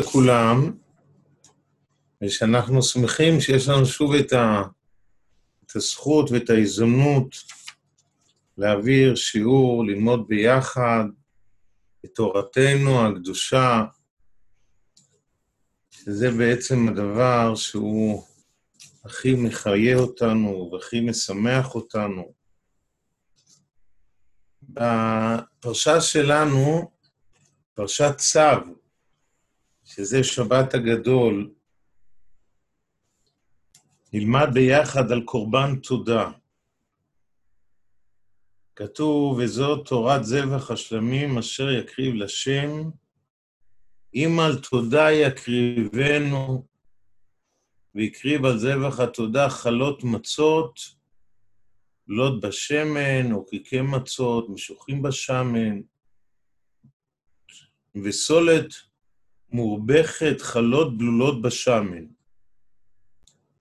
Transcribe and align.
לכולם, 0.00 0.72
ושאנחנו 2.22 2.82
שמחים 2.82 3.40
שיש 3.40 3.68
לנו 3.68 3.86
שוב 3.86 4.14
את, 4.14 4.32
ה, 4.32 4.62
את 5.66 5.76
הזכות 5.76 6.30
ואת 6.30 6.50
ההזדמנות 6.50 7.36
להעביר 8.58 9.14
שיעור, 9.14 9.84
ללמוד 9.86 10.28
ביחד 10.28 11.04
את 12.04 12.10
תורתנו 12.14 13.06
הקדושה, 13.06 13.84
שזה 15.90 16.30
בעצם 16.30 16.88
הדבר 16.88 17.54
שהוא 17.54 18.24
הכי 19.04 19.34
מחיה 19.34 19.96
אותנו 19.96 20.70
והכי 20.72 21.00
משמח 21.00 21.74
אותנו. 21.74 22.32
בפרשה 24.62 26.00
שלנו, 26.00 26.90
פרשת 27.74 28.14
צו, 28.16 28.79
שזה 30.00 30.24
שבת 30.24 30.74
הגדול, 30.74 31.50
נלמד 34.12 34.48
ביחד 34.54 35.12
על 35.12 35.22
קורבן 35.24 35.76
תודה. 35.76 36.30
כתוב, 38.76 39.38
וזאת 39.38 39.88
תורת 39.88 40.24
זבח 40.24 40.70
השלמים 40.70 41.38
אשר 41.38 41.70
יקריב 41.70 42.14
לשם, 42.14 42.90
אם 44.14 44.40
על 44.46 44.58
תודה 44.58 45.12
יקריבנו, 45.12 46.66
והקריב 47.94 48.44
על 48.44 48.58
זבח 48.58 49.00
התודה 49.00 49.48
חלות 49.50 50.04
מצות, 50.04 50.80
לוט 52.08 52.44
בשמן, 52.44 53.32
או 53.32 53.46
קיקי 53.46 53.80
מצות, 53.80 54.48
משוחים 54.48 55.02
בשמן, 55.02 55.80
וסולת 58.04 58.89
מורבכת 59.52 60.40
חלות 60.40 60.98
בלולות 60.98 61.42
בשמן. 61.42 62.04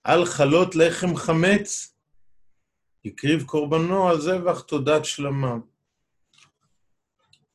על 0.04 0.26
חלות 0.26 0.76
לחם 0.76 1.16
חמץ, 1.16 1.96
הקריב 3.06 3.44
קורבנו 3.44 4.10
על 4.10 4.22
זבח 4.22 4.62
תודת 4.62 5.06
שלמה. 5.06 5.56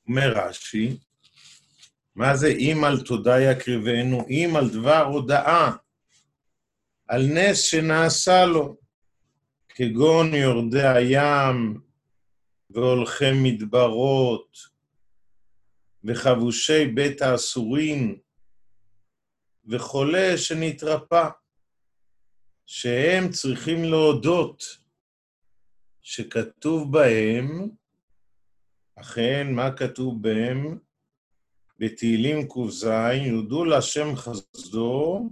אומר 0.08 0.32
רש"י, 0.36 0.96
מה 2.14 2.36
זה 2.36 2.48
אם 2.48 2.84
על 2.84 3.00
תודה 3.00 3.40
יקריבנו? 3.40 4.27
אם 4.28 4.55
על 4.56 4.68
דבר 4.68 5.05
הודאה, 5.05 5.70
על 7.08 7.27
נס 7.27 7.60
שנעשה 7.60 8.44
לו, 8.44 8.77
כגון 9.68 10.34
יורדי 10.34 10.86
הים 10.86 11.80
והולכי 12.70 13.32
מדברות 13.42 14.58
וחבושי 16.05 16.86
בית 16.86 17.22
האסורים 17.22 18.23
וחולה 19.66 20.38
שנתרפא, 20.38 21.28
שהם 22.66 23.30
צריכים 23.30 23.84
להודות 23.84 24.78
שכתוב 26.02 26.92
בהם, 26.92 27.68
אכן, 28.96 29.46
מה 29.52 29.76
כתוב 29.76 30.22
בהם? 30.22 30.78
בתהילים 31.78 32.48
ק"ז, 32.48 32.86
יודו 33.26 33.64
להשם 33.64 34.16
חסדו 34.16 35.30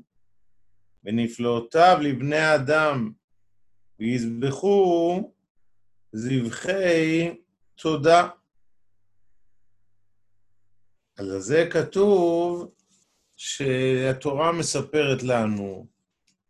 ונפלאותיו 1.04 1.98
לבני 2.02 2.36
האדם, 2.36 3.12
ויזבחו 3.98 5.32
זבחי 6.12 7.34
תודה. 7.74 8.28
על 11.16 11.38
זה 11.38 11.68
כתוב 11.72 12.74
שהתורה 13.44 14.52
מספרת 14.52 15.22
לנו, 15.22 15.86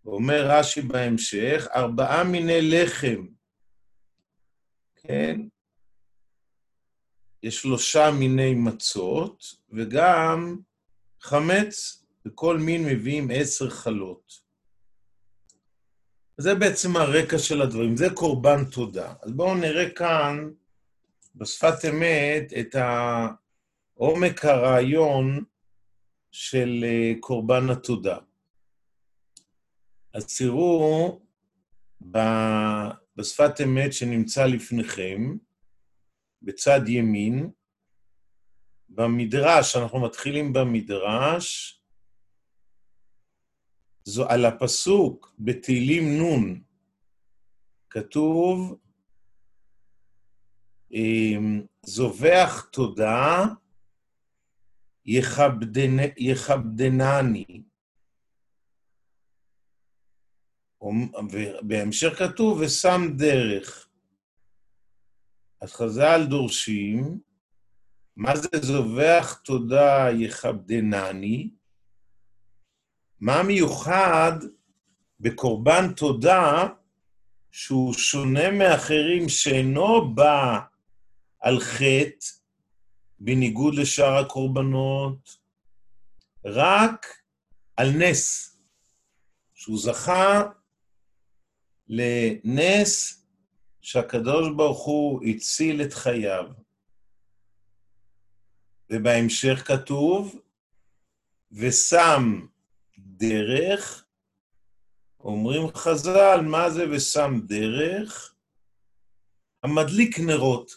ואומר 0.04 0.46
רש"י 0.50 0.82
בהמשך, 0.82 1.66
ארבעה 1.74 2.24
מיני 2.24 2.58
לחם, 2.62 3.26
כן? 4.96 5.40
יש 7.42 7.56
שלושה 7.62 8.10
מיני 8.10 8.54
מצות, 8.54 9.44
וגם 9.70 10.58
חמץ, 11.20 12.04
וכל 12.26 12.58
מין 12.58 12.84
מביאים 12.86 13.30
עשר 13.34 13.70
חלות. 13.70 14.32
זה 16.38 16.54
בעצם 16.54 16.96
הרקע 16.96 17.38
של 17.38 17.62
הדברים, 17.62 17.96
זה 17.96 18.06
קורבן 18.14 18.64
תודה. 18.64 19.14
אז 19.22 19.32
בואו 19.32 19.54
נראה 19.54 19.90
כאן, 19.90 20.50
בשפת 21.34 21.84
אמת, 21.90 22.52
את 22.60 22.76
עומק 23.94 24.44
הרעיון 24.44 25.44
של 26.32 26.84
אה, 26.84 27.12
קורבן 27.20 27.70
התודה. 27.70 28.18
אז 30.14 30.36
תראו 30.38 31.20
בשפת 33.16 33.60
אמת 33.64 33.92
שנמצא 33.92 34.46
לפניכם, 34.46 35.36
בצד 36.42 36.88
ימין, 36.88 37.50
במדרש, 38.88 39.76
אנחנו 39.76 40.00
מתחילים 40.00 40.52
במדרש, 40.52 41.78
זו 44.04 44.28
על 44.28 44.44
הפסוק 44.44 45.34
בתהילים 45.38 46.22
נ', 46.22 46.62
כתוב, 47.90 48.78
אמ, 50.92 51.62
זובח 51.86 52.68
תודה 52.72 53.44
יכבדנ... 55.06 55.96
יכבדנני. 56.16 57.62
ובהמשך 61.32 62.18
כתוב, 62.18 62.58
ושם 62.60 63.02
דרך. 63.16 63.88
אז 65.60 65.72
חז"ל 65.72 66.26
דורשים, 66.28 67.20
מה 68.16 68.36
זה 68.36 68.48
זובח 68.62 69.40
תודה 69.44 70.08
יכבדנני? 70.18 71.50
מה 73.20 73.42
מיוחד 73.42 74.32
בקורבן 75.20 75.92
תודה 75.96 76.68
שהוא 77.50 77.94
שונה 77.94 78.50
מאחרים 78.50 79.28
שאינו 79.28 80.14
בא 80.14 80.58
על 81.40 81.60
חטא, 81.60 82.41
בניגוד 83.24 83.74
לשאר 83.74 84.18
הקורבנות, 84.18 85.38
רק 86.44 87.06
על 87.76 87.90
נס, 87.90 88.56
שהוא 89.54 89.78
זכה 89.78 90.42
לנס 91.88 93.24
שהקדוש 93.80 94.48
ברוך 94.56 94.84
הוא 94.84 95.24
הציל 95.24 95.82
את 95.82 95.92
חייו. 95.92 96.44
ובהמשך 98.90 99.62
כתוב, 99.66 100.40
ושם 101.52 102.46
דרך, 102.98 104.04
אומרים 105.20 105.62
חז"ל, 105.74 106.40
מה 106.44 106.70
זה 106.70 106.84
ושם 106.90 107.40
דרך? 107.46 108.34
המדליק 109.62 110.18
נרות. 110.18 110.70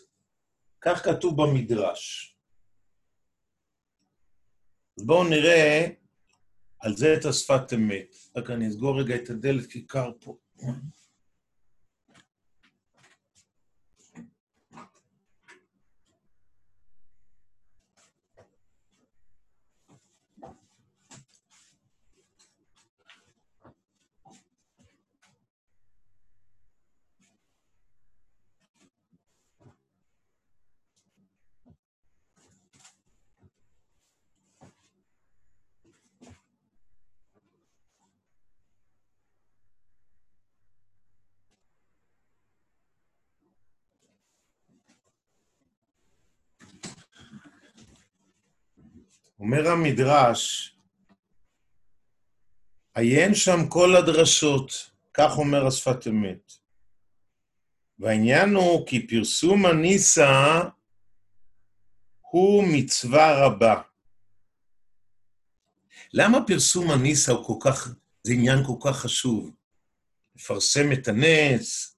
כך 0.82 1.06
כתוב 1.06 1.42
במדרש. 1.42 2.35
אז 4.98 5.06
בואו 5.06 5.24
נראה 5.24 5.88
על 6.80 6.96
זה 6.96 7.14
את 7.14 7.26
השפת 7.26 7.74
אמת. 7.74 8.16
רק 8.36 8.50
אני 8.50 8.68
אסגור 8.68 9.00
רגע 9.00 9.16
את 9.16 9.30
הדלת 9.30 9.66
כי 9.66 9.82
קר 9.82 10.12
פה. 10.20 10.38
אומר 49.40 49.68
המדרש, 49.68 50.72
עיין 52.96 53.36
שם 53.36 53.68
כל 53.70 53.96
הדרשות, 53.96 54.92
כך 55.14 55.38
אומר 55.38 55.68
השפת 55.68 56.08
אמת. 56.08 56.52
והעניין 58.00 58.56
הוא 58.56 58.88
כי 58.88 59.08
פרסום 59.08 59.66
הניסה 59.66 60.62
הוא 62.22 62.64
מצווה 62.74 63.46
רבה. 63.46 63.82
למה 66.14 66.38
פרסום 66.48 66.92
הניסה 66.92 67.32
הוא 67.32 67.46
כל 67.46 67.70
כך, 67.70 67.96
זה 68.24 68.34
עניין 68.34 68.64
כל 68.66 68.76
כך 68.84 68.98
חשוב? 68.98 69.52
לפרסם 70.36 70.92
את 70.94 71.08
הנס, 71.08 71.98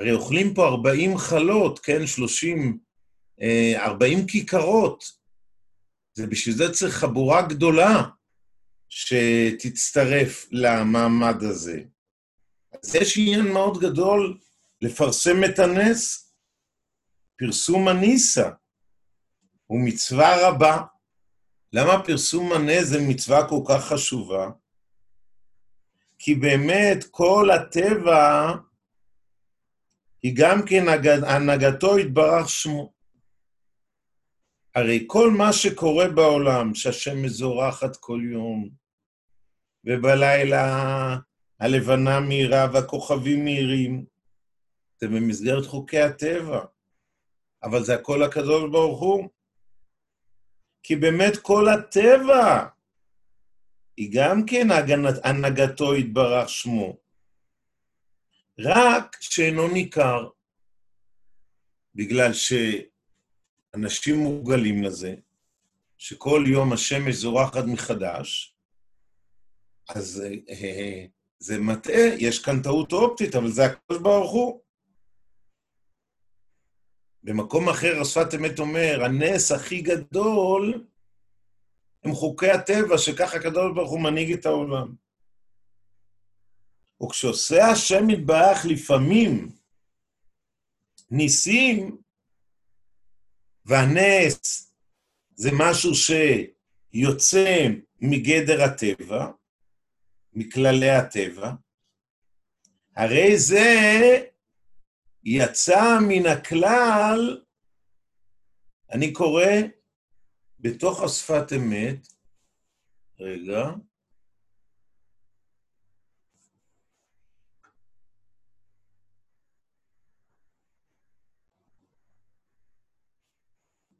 הרי 0.00 0.12
אוכלים 0.12 0.54
פה 0.54 0.68
40 0.68 1.18
חלות, 1.18 1.78
כן? 1.78 2.06
30, 2.06 2.78
40 3.76 4.18
אה, 4.18 4.24
כיכרות. 4.28 5.21
זה 6.14 6.26
בשביל 6.26 6.54
זה 6.54 6.72
צריך 6.72 6.94
חבורה 6.94 7.42
גדולה 7.42 8.02
שתצטרף 8.88 10.46
למעמד 10.52 11.42
הזה. 11.42 11.80
אז 12.82 12.94
יש 12.94 13.18
עניין 13.18 13.52
מאוד 13.52 13.78
גדול 13.78 14.38
לפרסם 14.80 15.44
את 15.44 15.58
הנס. 15.58 16.32
פרסום 17.38 17.88
הניסה 17.88 18.50
הוא 19.66 19.80
מצווה 19.84 20.48
רבה. 20.48 20.82
למה 21.72 22.04
פרסום 22.04 22.52
הנס 22.52 22.84
זה 22.84 22.98
מצווה 23.08 23.48
כל 23.48 23.60
כך 23.68 23.84
חשובה? 23.84 24.50
כי 26.18 26.34
באמת 26.34 27.04
כל 27.10 27.50
הטבע 27.50 28.52
היא 30.22 30.32
גם 30.36 30.62
כן 30.66 30.84
הנהגתו 31.26 31.98
יתברך 31.98 32.48
שמו. 32.48 32.91
הרי 34.74 35.04
כל 35.06 35.30
מה 35.30 35.52
שקורה 35.52 36.08
בעולם, 36.08 36.74
שהשם 36.74 37.22
מזורחת 37.22 37.96
כל 37.96 38.20
יום, 38.32 38.68
ובלילה 39.84 41.16
הלבנה 41.60 42.20
מהירה 42.20 42.66
והכוכבים 42.72 43.44
מהירים, 43.44 44.04
זה 45.00 45.08
במסגרת 45.08 45.66
חוקי 45.66 46.00
הטבע. 46.00 46.64
אבל 47.62 47.82
זה 47.84 47.94
הכל 47.94 48.22
הקדוש 48.22 48.70
ברוך 48.70 49.00
הוא. 49.00 49.28
כי 50.82 50.96
באמת 50.96 51.36
כל 51.42 51.68
הטבע 51.68 52.66
היא 53.96 54.10
גם 54.14 54.46
כן 54.46 54.66
הנהגתו 55.24 55.94
יתברך 55.94 56.48
שמו. 56.48 56.96
רק 58.58 59.16
שאינו 59.20 59.68
ניכר, 59.68 60.28
בגלל 61.94 62.32
שאנשים 63.76 64.16
מורגלים 64.16 64.82
לזה, 64.82 65.14
שכל 65.98 66.44
יום 66.46 66.72
השמש 66.72 67.14
זורחת 67.14 67.64
מחדש, 67.64 68.56
אז 69.88 70.22
אה, 70.24 70.54
אה, 70.54 71.04
זה 71.38 71.58
מטעה, 71.58 72.06
יש 72.18 72.44
כאן 72.44 72.62
טעות 72.62 72.92
אופטית, 72.92 73.34
אבל 73.34 73.50
זה 73.50 73.64
הקדוש 73.64 73.98
ברוך 74.02 74.32
הוא. 74.32 74.60
במקום 77.22 77.68
אחר 77.68 78.00
השפת 78.00 78.34
אמת 78.34 78.58
אומר, 78.58 79.04
הנס 79.04 79.52
הכי 79.52 79.80
גדול 79.80 80.86
הם 82.04 82.12
חוקי 82.12 82.50
הטבע, 82.50 82.98
שככה 82.98 83.36
הקדוש 83.36 83.72
ברוך 83.74 83.90
הוא 83.90 84.00
מנהיג 84.00 84.32
את 84.32 84.46
העולם. 84.46 84.94
וכשעושה 87.02 87.66
השם 87.66 88.10
יתברך 88.10 88.64
לפעמים 88.64 89.48
ניסים, 91.10 92.02
והנס 93.66 94.68
זה 95.34 95.50
משהו 95.52 95.90
שיוצא 95.94 97.66
מגדר 98.00 98.62
הטבע, 98.62 99.30
מכללי 100.32 100.90
הטבע, 100.90 101.52
הרי 102.96 103.38
זה 103.38 103.70
יצא 105.24 105.98
מן 106.08 106.26
הכלל, 106.26 107.42
אני 108.92 109.12
קורא 109.12 109.46
בתוך 110.60 111.02
השפת 111.02 111.52
אמת, 111.56 112.08
רגע, 113.20 113.70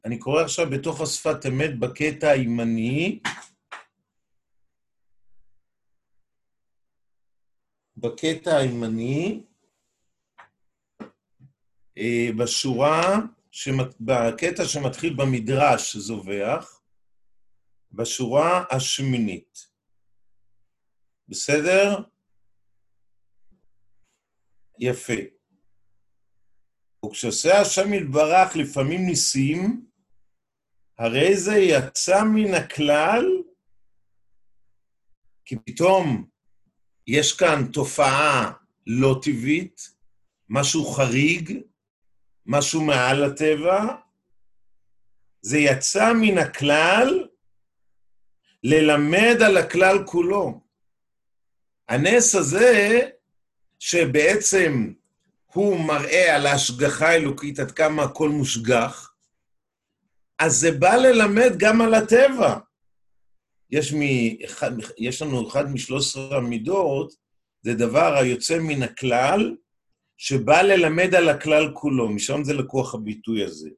אני 0.04 0.18
קורא 0.18 0.42
עכשיו 0.42 0.70
בתוך 0.70 1.00
השפת 1.00 1.46
אמת 1.46 1.78
בקטע 1.78 2.30
הימני, 2.30 3.20
בקטע 7.96 8.56
הימני, 8.56 9.42
אה, 11.98 12.28
בשורה, 12.38 13.18
בקטע 14.00 14.64
שמתחיל 14.64 15.14
במדרש 15.16 15.96
זובח, 15.96 16.80
בשורה 17.92 18.64
השמינית. 18.70 19.66
בסדר? 21.28 22.02
יפה. 24.78 25.12
וכשעושה 27.06 27.60
השם 27.60 27.92
יתברך 27.94 28.56
לפעמים 28.56 29.06
ניסים, 29.06 29.91
הרי 31.02 31.36
זה 31.36 31.56
יצא 31.56 32.22
מן 32.24 32.54
הכלל, 32.54 33.26
כי 35.44 35.56
פתאום 35.56 36.26
יש 37.06 37.32
כאן 37.32 37.66
תופעה 37.72 38.52
לא 38.86 39.20
טבעית, 39.22 39.90
משהו 40.48 40.84
חריג, 40.84 41.58
משהו 42.46 42.84
מעל 42.84 43.24
הטבע, 43.24 43.86
זה 45.40 45.58
יצא 45.58 46.12
מן 46.12 46.38
הכלל 46.38 47.28
ללמד 48.64 49.36
על 49.46 49.56
הכלל 49.56 50.06
כולו. 50.06 50.60
הנס 51.88 52.34
הזה, 52.34 53.00
שבעצם 53.78 54.92
הוא 55.46 55.80
מראה 55.80 56.36
על 56.36 56.46
ההשגחה 56.46 57.08
האלוקית 57.08 57.58
עד 57.58 57.70
כמה 57.70 58.02
הכל 58.02 58.28
מושגח, 58.28 59.11
אז 60.42 60.56
זה 60.56 60.72
בא 60.72 60.94
ללמד 60.94 61.52
גם 61.56 61.80
על 61.80 61.94
הטבע. 61.94 62.58
יש, 63.70 63.94
מ... 63.94 64.00
יש 64.98 65.22
לנו 65.22 65.48
אחד 65.48 65.70
משלוש 65.72 66.08
עשרה 66.08 66.36
המידות, 66.36 67.12
זה 67.62 67.74
דבר 67.74 68.14
היוצא 68.16 68.58
מן 68.58 68.82
הכלל, 68.82 69.56
שבא 70.16 70.62
ללמד 70.62 71.14
על 71.14 71.28
הכלל 71.28 71.70
כולו, 71.74 72.08
משם 72.08 72.44
זה 72.44 72.54
לקוח 72.54 72.94
הביטוי 72.94 73.44
הזה. 73.44 73.70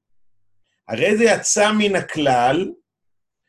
הרי 0.89 1.17
זה 1.17 1.25
יצא 1.25 1.73
מן 1.73 1.97
הכלל, 1.97 2.71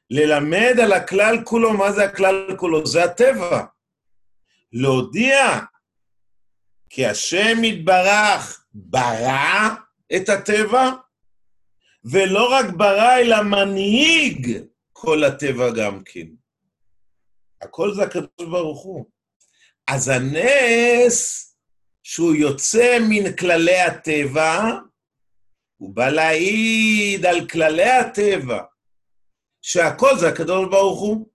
ללמד 0.09 0.75
על 0.83 0.93
הכלל 0.93 1.43
כולו, 1.43 1.73
מה 1.73 1.91
זה 1.91 2.03
הכלל 2.03 2.55
כולו? 2.57 2.85
זה 2.85 3.03
הטבע. 3.03 3.65
להודיע 4.73 5.59
כי 6.89 7.05
השם 7.05 7.63
יתברך 7.63 8.65
ברא 8.73 9.69
את 10.15 10.29
הטבע, 10.29 10.91
ולא 12.11 12.51
רק 12.51 12.65
ברא, 12.77 13.19
אלא 13.19 13.43
מנהיג 13.43 14.63
כל 14.93 15.23
הטבע 15.23 15.71
גם 15.77 16.03
כן. 16.05 16.27
הכל 17.61 17.93
זה 17.93 18.03
הקדוש 18.03 18.49
ברוך 18.51 18.83
הוא. 18.83 19.05
אז 19.87 20.09
הנס 20.09 21.51
שהוא 22.03 22.35
יוצא 22.35 22.97
מן 23.09 23.35
כללי 23.35 23.79
הטבע, 23.79 24.61
הוא 25.77 25.95
בא 25.95 26.09
להעיד 26.09 27.25
על 27.25 27.47
כללי 27.47 27.89
הטבע, 27.89 28.63
שהכל 29.61 30.17
זה 30.19 30.29
הקדוש 30.29 30.69
ברוך 30.71 30.99
הוא. 30.99 31.29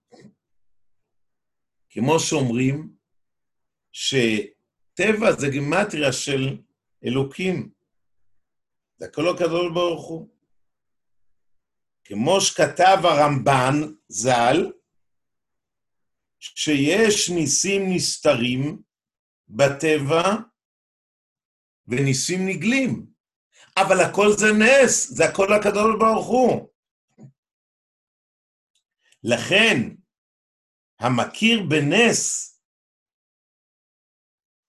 כמו 1.91 2.21
שאומרים, 2.21 2.93
שטבע 3.93 5.33
זה 5.39 5.49
גימטריה 5.49 6.13
של 6.13 6.59
אלוקים. 7.05 7.71
זה 8.99 9.07
הכל 9.07 9.29
הקדוש 9.29 9.73
ברוך 9.75 10.09
הוא. 10.09 10.40
כמו 12.13 12.41
שכתב 12.41 12.99
הרמב"ן 13.05 13.93
ז"ל, 14.09 14.73
שיש 16.39 17.31
ניסים 17.31 17.83
נסתרים 17.95 18.83
בטבע 19.49 20.23
וניסים 21.89 22.47
נגלים. 22.49 23.07
אבל 23.77 24.01
הכל 24.01 24.29
זה 24.39 24.47
נס, 24.53 25.11
זה 25.11 25.25
הכל 25.25 25.53
הקדוש 25.53 25.97
ברוך 25.99 26.27
הוא. 26.27 26.69
לכן, 29.25 29.77
המכיר 31.01 31.63
בנס 31.69 32.51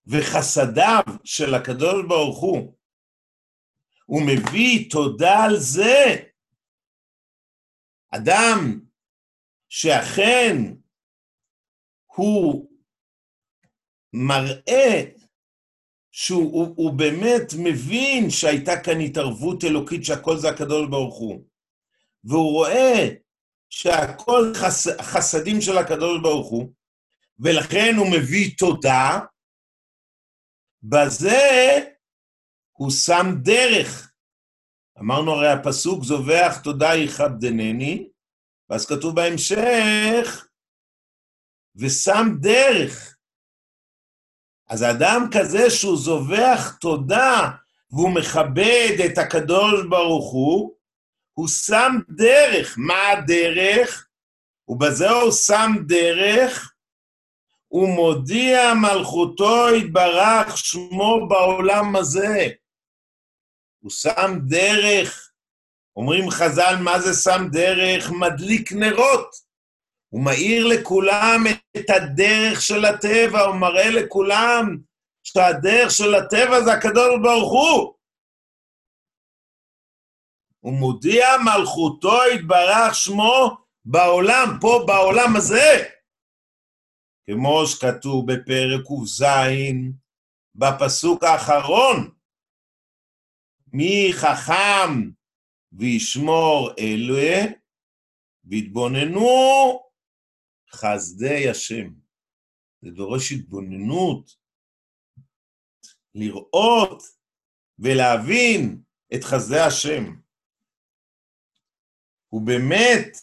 וחסדיו 0.08 1.04
של 1.24 1.56
הקדוש 1.56 2.06
ברוך 2.08 2.40
הוא, 2.42 2.78
הוא 4.06 4.22
מביא 4.22 4.92
תודה 4.92 5.44
על 5.44 5.58
זה. 5.60 6.31
אדם 8.12 8.80
שאכן 9.70 10.56
הוא 12.16 12.72
מראה 14.14 15.04
שהוא 16.12 16.54
הוא, 16.54 16.74
הוא 16.78 16.94
באמת 16.98 17.48
מבין 17.64 18.30
שהייתה 18.30 18.72
כאן 18.84 19.00
התערבות 19.00 19.64
אלוקית 19.64 20.06
שהכל 20.06 20.38
זה 20.38 20.50
הקדוש 20.50 20.90
ברוך 20.90 21.18
הוא. 21.20 21.46
והוא 22.24 22.52
רואה 22.52 23.08
שהכל 23.70 24.54
חס... 24.56 24.88
חסדים 25.02 25.62
של 25.62 25.78
הקדוש 25.78 26.22
ברוך 26.22 26.50
הוא, 26.50 26.74
ולכן 27.40 27.94
הוא 27.98 28.08
מביא 28.12 28.52
תודה, 28.58 29.20
בזה 30.84 31.40
הוא 32.72 32.92
שם 32.92 33.26
דרך. 33.44 34.11
אמרנו 35.02 35.32
הרי 35.32 35.52
הפסוק 35.52 36.04
זובח 36.04 36.60
תודה 36.64 36.96
יכבדנני, 36.96 38.10
ואז 38.70 38.86
כתוב 38.86 39.16
בהמשך, 39.16 40.48
ושם 41.76 42.28
דרך. 42.42 43.16
אז 44.70 44.84
אדם 44.84 45.28
כזה 45.34 45.70
שהוא 45.70 45.98
זובח 45.98 46.78
תודה 46.82 47.52
והוא 47.92 48.16
מכבד 48.16 48.98
את 49.06 49.18
הקדוש 49.18 49.86
ברוך 49.90 50.32
הוא, 50.32 50.76
הוא 51.34 51.48
שם 51.48 51.92
דרך. 52.10 52.76
מה 52.78 53.10
הדרך? 53.10 54.08
ובזה 54.68 55.10
הוא 55.10 55.32
שם 55.32 55.72
דרך, 55.88 56.74
הוא 57.68 57.90
מודיע 57.90 58.74
מלכותו 58.74 59.76
יתברך 59.76 60.58
שמו 60.58 61.28
בעולם 61.28 61.96
הזה. 61.96 62.50
הוא 63.82 63.92
שם 63.92 64.40
דרך. 64.48 65.32
אומרים 65.96 66.30
חז"ל, 66.30 66.76
מה 66.84 67.00
זה 67.00 67.14
שם 67.14 67.48
דרך? 67.52 68.12
מדליק 68.12 68.72
נרות. 68.72 69.52
הוא 70.10 70.26
מאיר 70.26 70.68
לכולם 70.68 71.44
את 71.78 71.90
הדרך 71.90 72.62
של 72.62 72.86
הטבע, 72.86 73.42
הוא 73.42 73.56
מראה 73.56 73.90
לכולם 73.90 74.78
שהדרך 75.24 75.92
של 75.92 76.16
הטבע 76.16 76.62
זה 76.62 76.74
הקדוש 76.74 77.20
ברוך 77.24 77.52
הוא. 77.52 77.94
הוא 80.60 80.74
מודיע 80.74 81.28
מלכותו 81.38 82.18
יתברך 82.34 82.96
שמו 82.96 83.58
בעולם, 83.86 84.58
פה 84.62 84.84
בעולם 84.88 85.36
הזה. 85.36 85.84
כמו 87.30 87.68
שכתוב 87.68 88.32
בפרק 88.32 88.82
ק"ז, 88.86 89.26
בפסוק 90.56 91.24
האחרון, 91.24 92.21
מי 93.74 94.12
חכם 94.14 95.12
וישמור 95.72 96.72
אלה, 96.80 97.52
והתבוננו 98.44 99.84
חסדי 100.72 101.50
השם. 101.50 101.94
זה 102.82 102.92
דורש 102.92 103.32
התבוננות, 103.32 104.36
לראות 106.16 107.04
ולהבין 107.80 108.82
את 109.16 109.24
חסדי 109.24 109.60
השם. 109.60 110.04
ובאמת, 112.32 113.18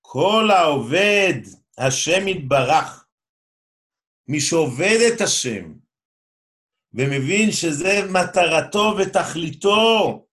כל 0.00 0.44
העובד, 0.50 1.42
השם 1.78 2.28
יתברך. 2.28 3.06
מי 4.28 4.40
שעובד 4.40 4.98
את 5.14 5.20
השם, 5.20 5.78
ומבין 6.94 7.52
שזה 7.52 8.00
מטרתו 8.12 8.94
ותכליתו, 8.98 10.26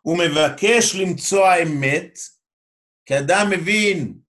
הוא 0.00 0.18
מבקש 0.18 0.94
למצוא 1.00 1.46
האמת, 1.46 2.18
כי 3.06 3.18
אדם 3.18 3.46
מבין 3.50 4.20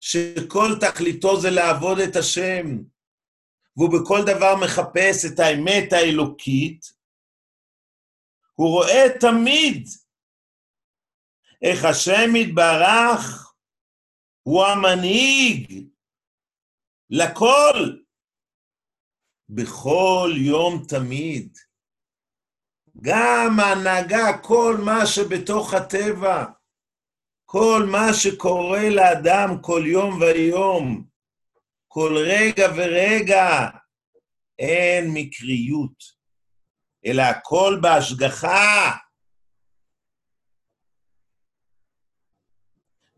שכל 0.00 0.68
תכליתו 0.80 1.40
זה 1.40 1.50
לעבוד 1.50 1.98
את 1.98 2.16
השם, 2.16 2.66
והוא 3.76 3.90
בכל 3.92 4.20
דבר 4.26 4.54
מחפש 4.56 5.24
את 5.24 5.38
האמת 5.38 5.92
האלוקית, 5.92 6.98
הוא 8.54 8.68
רואה 8.68 9.04
תמיד 9.20 9.88
איך 11.62 11.84
השם 11.84 12.36
יתברך 12.36 13.54
הוא 14.42 14.64
המנהיג 14.64 15.88
לכל, 17.10 17.96
בכל 19.48 20.30
יום 20.36 20.84
תמיד. 20.88 21.58
גם 23.02 23.60
ההנהגה, 23.60 24.38
כל 24.42 24.76
מה 24.84 25.06
שבתוך 25.06 25.74
הטבע, 25.74 26.44
כל 27.44 27.82
מה 27.90 28.14
שקורה 28.14 28.90
לאדם 28.90 29.62
כל 29.62 29.82
יום 29.86 30.20
ויום, 30.20 31.04
כל 31.88 32.14
רגע 32.16 32.66
ורגע, 32.76 33.68
אין 34.58 35.10
מקריות, 35.14 36.04
אלא 37.06 37.22
הכל 37.22 37.78
בהשגחה. 37.82 38.96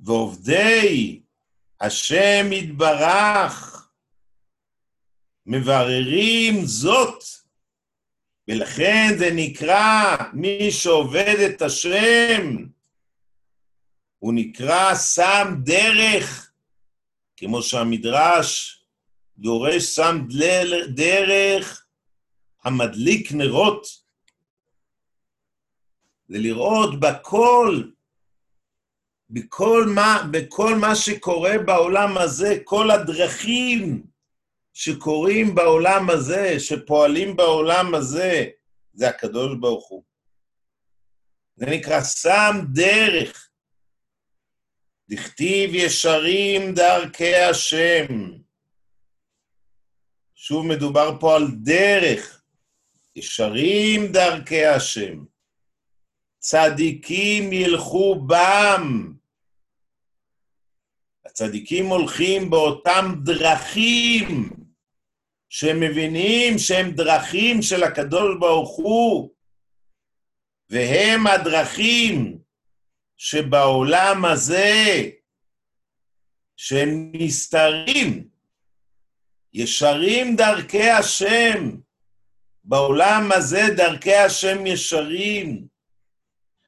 ועובדי 0.00 1.22
השם 1.80 2.52
יתברך 2.52 3.69
מבררים 5.50 6.64
זאת, 6.64 7.24
ולכן 8.48 9.14
זה 9.18 9.30
נקרא 9.34 10.16
מי 10.32 10.70
שעובד 10.70 11.34
את 11.50 11.62
השם, 11.62 12.56
הוא 14.18 14.32
נקרא 14.34 14.94
שם 14.94 15.54
דרך, 15.58 16.50
כמו 17.36 17.62
שהמדרש 17.62 18.80
דורש 19.38 19.84
שם 19.84 20.18
דרך 20.94 21.86
המדליק 22.64 23.32
נרות. 23.32 23.86
זה 26.28 26.38
לראות 26.38 27.00
בכל 27.00 27.82
בכל 29.30 29.84
מה, 29.94 30.22
בכל 30.30 30.74
מה 30.74 30.94
שקורה 30.96 31.58
בעולם 31.66 32.18
הזה, 32.18 32.58
כל 32.64 32.90
הדרכים 32.90 34.02
שקורים 34.72 35.54
בעולם 35.54 36.10
הזה, 36.10 36.60
שפועלים 36.60 37.36
בעולם 37.36 37.94
הזה, 37.94 38.46
זה 38.92 39.08
הקדוש 39.08 39.56
ברוך 39.60 39.88
הוא. 39.88 40.02
זה 41.56 41.66
נקרא 41.66 42.02
שם 42.02 42.56
דרך. 42.72 43.50
דכתיב 45.08 45.74
ישרים 45.74 46.74
דרכי 46.74 47.34
השם. 47.34 48.06
שוב 50.34 50.66
מדובר 50.66 51.16
פה 51.20 51.36
על 51.36 51.46
דרך. 51.62 52.42
ישרים 53.16 54.12
דרכי 54.12 54.66
השם. 54.66 55.24
צדיקים 56.38 57.52
ילכו 57.52 58.26
בם. 58.26 59.12
הצדיקים 61.26 61.86
הולכים 61.86 62.50
באותם 62.50 63.14
דרכים 63.24 64.59
שהם 65.50 65.80
מבינים 65.80 66.58
שהם 66.58 66.90
דרכים 66.90 67.62
של 67.62 67.82
הקדוש 67.82 68.36
ברוך 68.40 68.76
הוא, 68.76 69.30
והם 70.70 71.26
הדרכים 71.26 72.38
שבעולם 73.16 74.24
הזה, 74.24 75.02
שהם 76.56 77.12
נסתרים, 77.14 78.28
ישרים 79.54 80.36
דרכי 80.36 80.90
השם, 80.90 81.70
בעולם 82.64 83.32
הזה 83.32 83.62
דרכי 83.76 84.14
השם 84.14 84.66
ישרים. 84.66 85.66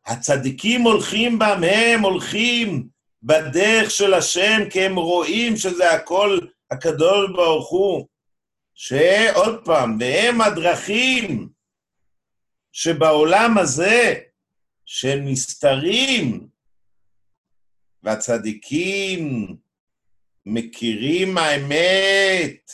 הצדיקים 0.06 0.82
הולכים 0.82 1.38
בם, 1.38 1.60
הם 1.64 2.00
הולכים 2.00 2.88
בדרך 3.22 3.90
של 3.90 4.14
השם, 4.14 4.60
כי 4.70 4.80
הם 4.80 4.96
רואים 4.96 5.56
שזה 5.56 5.92
הכל 5.92 6.38
הקדוש 6.70 7.30
ברוך 7.30 7.70
הוא. 7.70 8.11
שעוד 8.74 9.64
פעם, 9.64 9.96
והם 10.00 10.40
הדרכים 10.40 11.48
שבעולם 12.72 13.58
הזה, 13.58 14.14
שהם 14.86 15.24
נסתרים, 15.24 16.48
והצדיקים 18.02 19.56
מכירים 20.46 21.38
האמת, 21.38 22.72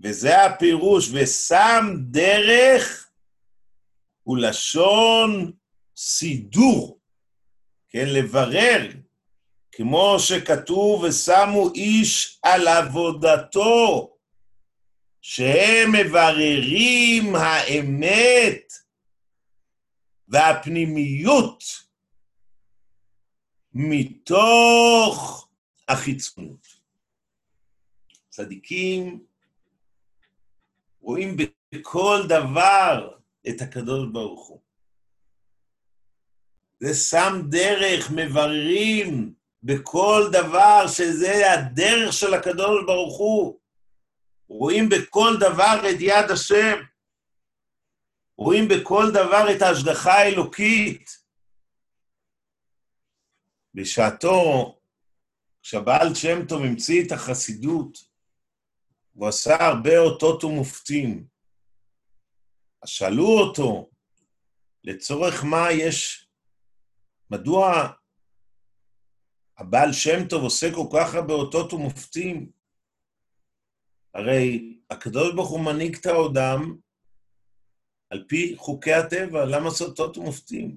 וזה 0.00 0.44
הפירוש, 0.44 1.08
ושם 1.12 1.94
דרך 2.10 3.10
הוא 4.22 4.38
לשון 4.38 5.52
סידור. 5.96 7.00
כן, 7.88 8.06
לברר, 8.08 8.90
כמו 9.76 10.16
שכתוב, 10.18 11.02
ושמו 11.02 11.72
איש 11.74 12.40
על 12.42 12.68
עבודתו, 12.68 14.10
שהם 15.20 15.92
מבררים 15.92 17.34
האמת 17.36 18.72
והפנימיות 20.28 21.64
מתוך 23.74 25.48
החיצונות. 25.88 26.66
צדיקים 28.28 29.24
רואים 31.00 31.36
בכל 31.72 32.20
דבר 32.28 33.16
את 33.48 33.60
הקדוש 33.60 34.08
ברוך 34.12 34.48
הוא. 34.48 34.60
זה 36.80 36.94
שם 36.94 37.42
דרך, 37.48 38.10
מבררים 38.10 39.34
בכל 39.64 40.28
דבר 40.32 40.86
שזה 40.88 41.52
הדרך 41.52 42.12
של 42.12 42.34
הקדוש 42.34 42.84
ברוך 42.86 43.18
הוא. 43.18 43.60
רואים 44.48 44.88
בכל 44.88 45.36
דבר 45.40 45.90
את 45.90 45.96
יד 46.00 46.30
השם. 46.30 46.76
רואים 48.38 48.68
בכל 48.68 49.10
דבר 49.10 49.46
את 49.56 49.62
ההשגחה 49.62 50.12
האלוקית. 50.12 51.24
בשעתו, 53.74 54.78
כשהבעל 55.62 56.14
שם 56.14 56.46
טוב 56.48 56.62
המציא 56.62 57.06
את 57.06 57.12
החסידות, 57.12 57.98
הוא 59.12 59.28
עשה 59.28 59.66
הרבה 59.66 59.98
אותות 59.98 60.44
ומופתים. 60.44 61.26
אז 62.82 62.88
שאלו 62.88 63.38
אותו, 63.38 63.90
לצורך 64.84 65.44
מה 65.44 65.72
יש, 65.72 66.28
מדוע 67.30 67.88
הבעל 69.58 69.92
שם 69.92 70.28
טוב 70.28 70.42
עושה 70.42 70.74
כל 70.74 70.86
כך 70.92 71.14
הרבה 71.14 71.34
אותות 71.34 71.72
ומופתים? 71.72 72.50
הרי 74.14 74.74
הקדוש 74.90 75.34
ברוך 75.34 75.50
הוא 75.50 75.60
מנהיג 75.60 75.96
את 75.96 76.06
העולם 76.06 76.76
על 78.10 78.24
פי 78.28 78.54
חוקי 78.56 78.92
הטבע, 78.92 79.44
למה 79.44 79.64
לעשות 79.64 79.88
אותות 79.88 80.18
ומופתים? 80.18 80.76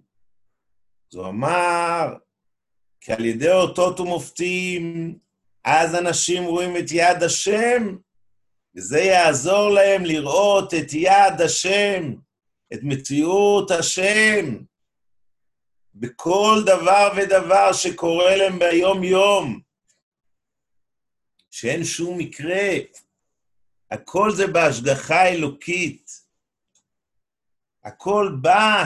אז 1.11 1.17
הוא 1.17 1.27
אמר, 1.27 2.13
כי 3.01 3.13
על 3.13 3.25
ידי 3.25 3.51
אותות 3.51 3.99
ומופתים, 3.99 5.17
אז 5.63 5.95
אנשים 5.95 6.43
רואים 6.43 6.77
את 6.77 6.91
יד 6.91 7.23
השם, 7.23 7.97
וזה 8.75 8.99
יעזור 8.99 9.69
להם 9.69 10.05
לראות 10.05 10.73
את 10.73 10.93
יד 10.93 11.41
השם, 11.45 12.13
את 12.73 12.79
מציאות 12.83 13.71
השם, 13.71 14.57
בכל 15.99 16.63
דבר 16.65 17.11
ודבר 17.17 17.73
שקורה 17.73 18.35
להם 18.35 18.59
ביום-יום, 18.59 19.59
שאין 21.51 21.83
שום 21.83 22.17
מקרה, 22.17 22.69
הכל 23.91 24.31
זה 24.31 24.47
בהשגחה 24.47 25.27
אלוקית. 25.27 26.11
הכל 27.83 28.35
בא 28.41 28.85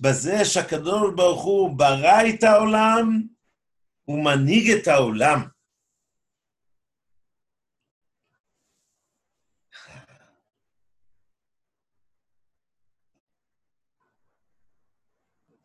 בזה 0.00 0.44
שהקדוש 0.44 1.14
ברוך 1.14 1.42
הוא 1.42 1.76
ברא 1.76 2.22
את 2.34 2.42
העולם, 2.42 3.22
הוא 4.04 4.24
מנהיג 4.24 4.70
את 4.70 4.88
העולם. 4.88 5.53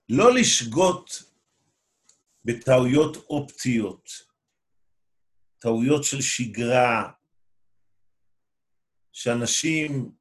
לא 0.09 0.33
לשגות 0.33 1.23
בטעויות 2.45 3.17
אופטיות, 3.17 4.09
טעויות 5.59 6.03
של 6.03 6.21
שגרה, 6.21 7.11
שאנשים 9.11 10.11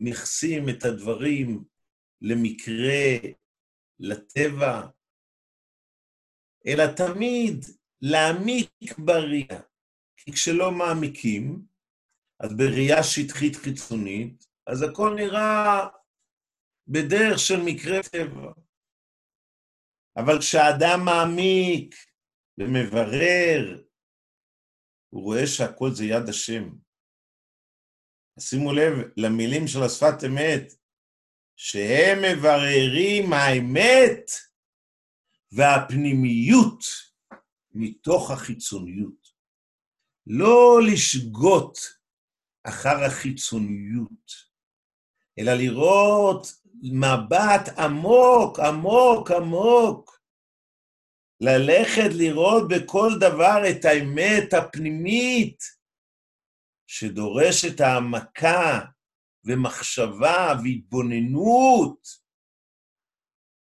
מייחסים 0.00 0.68
את 0.68 0.84
הדברים 0.84 1.64
למקרה, 2.20 3.30
לטבע, 4.00 4.86
אלא 6.66 6.84
תמיד 6.96 7.64
להעמיק 8.02 8.98
בראייה. 8.98 9.60
כי 10.16 10.32
כשלא 10.32 10.70
מעמיקים, 10.70 11.66
אז 12.40 12.56
בראייה 12.56 13.02
שטחית 13.02 13.56
חיצונית, 13.56 14.46
אז 14.66 14.82
הכל 14.82 15.14
נראה 15.16 15.88
בדרך 16.88 17.38
של 17.38 17.62
מקרה 17.64 18.02
טבע. 18.02 18.52
אבל 20.16 20.38
כשאדם 20.40 21.04
מעמיק 21.04 21.94
ומברר, 22.58 23.82
הוא 25.08 25.22
רואה 25.22 25.46
שהכל 25.46 25.90
זה 25.90 26.04
יד 26.04 26.28
השם. 26.28 26.70
שימו 28.40 28.72
לב 28.72 28.92
למילים 29.16 29.68
של 29.68 29.82
השפת 29.82 30.24
אמת, 30.26 30.72
שהם 31.56 32.18
מבררים 32.22 33.32
האמת 33.32 34.30
והפנימיות 35.52 36.84
מתוך 37.70 38.30
החיצוניות. 38.30 39.32
לא 40.26 40.80
לשגות 40.92 41.78
אחר 42.64 43.04
החיצוניות, 43.04 44.32
אלא 45.38 45.52
לראות 45.52 46.61
מבט 46.82 47.78
עמוק, 47.78 48.58
עמוק, 48.60 49.30
עמוק. 49.30 50.22
ללכת 51.40 52.10
לראות 52.18 52.62
בכל 52.68 53.10
דבר 53.20 53.62
את 53.70 53.84
האמת 53.84 54.52
הפנימית, 54.54 55.62
שדורשת 56.86 57.80
העמקה 57.80 58.80
ומחשבה 59.44 60.54
והתבוננות, 60.64 62.08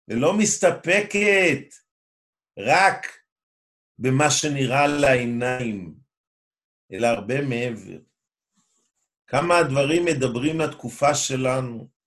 ולא 0.09 0.33
מסתפקת 0.39 1.75
רק 2.59 3.07
במה 3.99 4.31
שנראה 4.31 4.87
לעיניים, 4.87 5.95
אלא 6.93 7.07
הרבה 7.07 7.41
מעבר. 7.49 7.99
כמה 9.27 9.59
הדברים 9.59 10.05
מדברים 10.05 10.61
לתקופה 10.61 11.15
שלנו. 11.15 12.02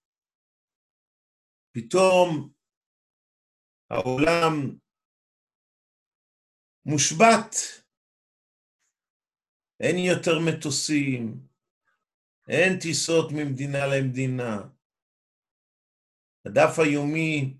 פתאום 1.76 2.54
העולם 3.90 4.78
מושבת. 6.86 7.56
אין 9.80 9.98
יותר 9.98 10.40
מטוסים, 10.48 11.48
אין 12.48 12.80
טיסות 12.80 13.32
ממדינה 13.32 13.78
למדינה. 13.88 14.62
הדף 16.46 16.80
היומי 16.80 17.58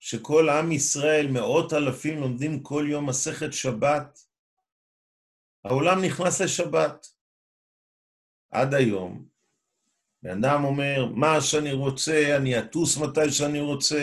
שכל 0.00 0.48
עם 0.48 0.72
ישראל, 0.72 1.26
מאות 1.32 1.72
אלפים, 1.72 2.20
לומדים 2.20 2.62
כל 2.62 2.84
יום 2.90 3.08
מסכת 3.08 3.52
שבת, 3.52 4.18
העולם 5.64 5.96
נכנס 6.06 6.40
לשבת. 6.40 7.06
עד 8.50 8.74
היום, 8.74 9.33
בן 10.24 10.44
אדם 10.44 10.64
אומר, 10.64 11.06
מה 11.14 11.40
שאני 11.40 11.72
רוצה, 11.72 12.36
אני 12.36 12.58
אטוס 12.58 12.98
מתי 12.98 13.30
שאני 13.30 13.60
רוצה, 13.60 14.02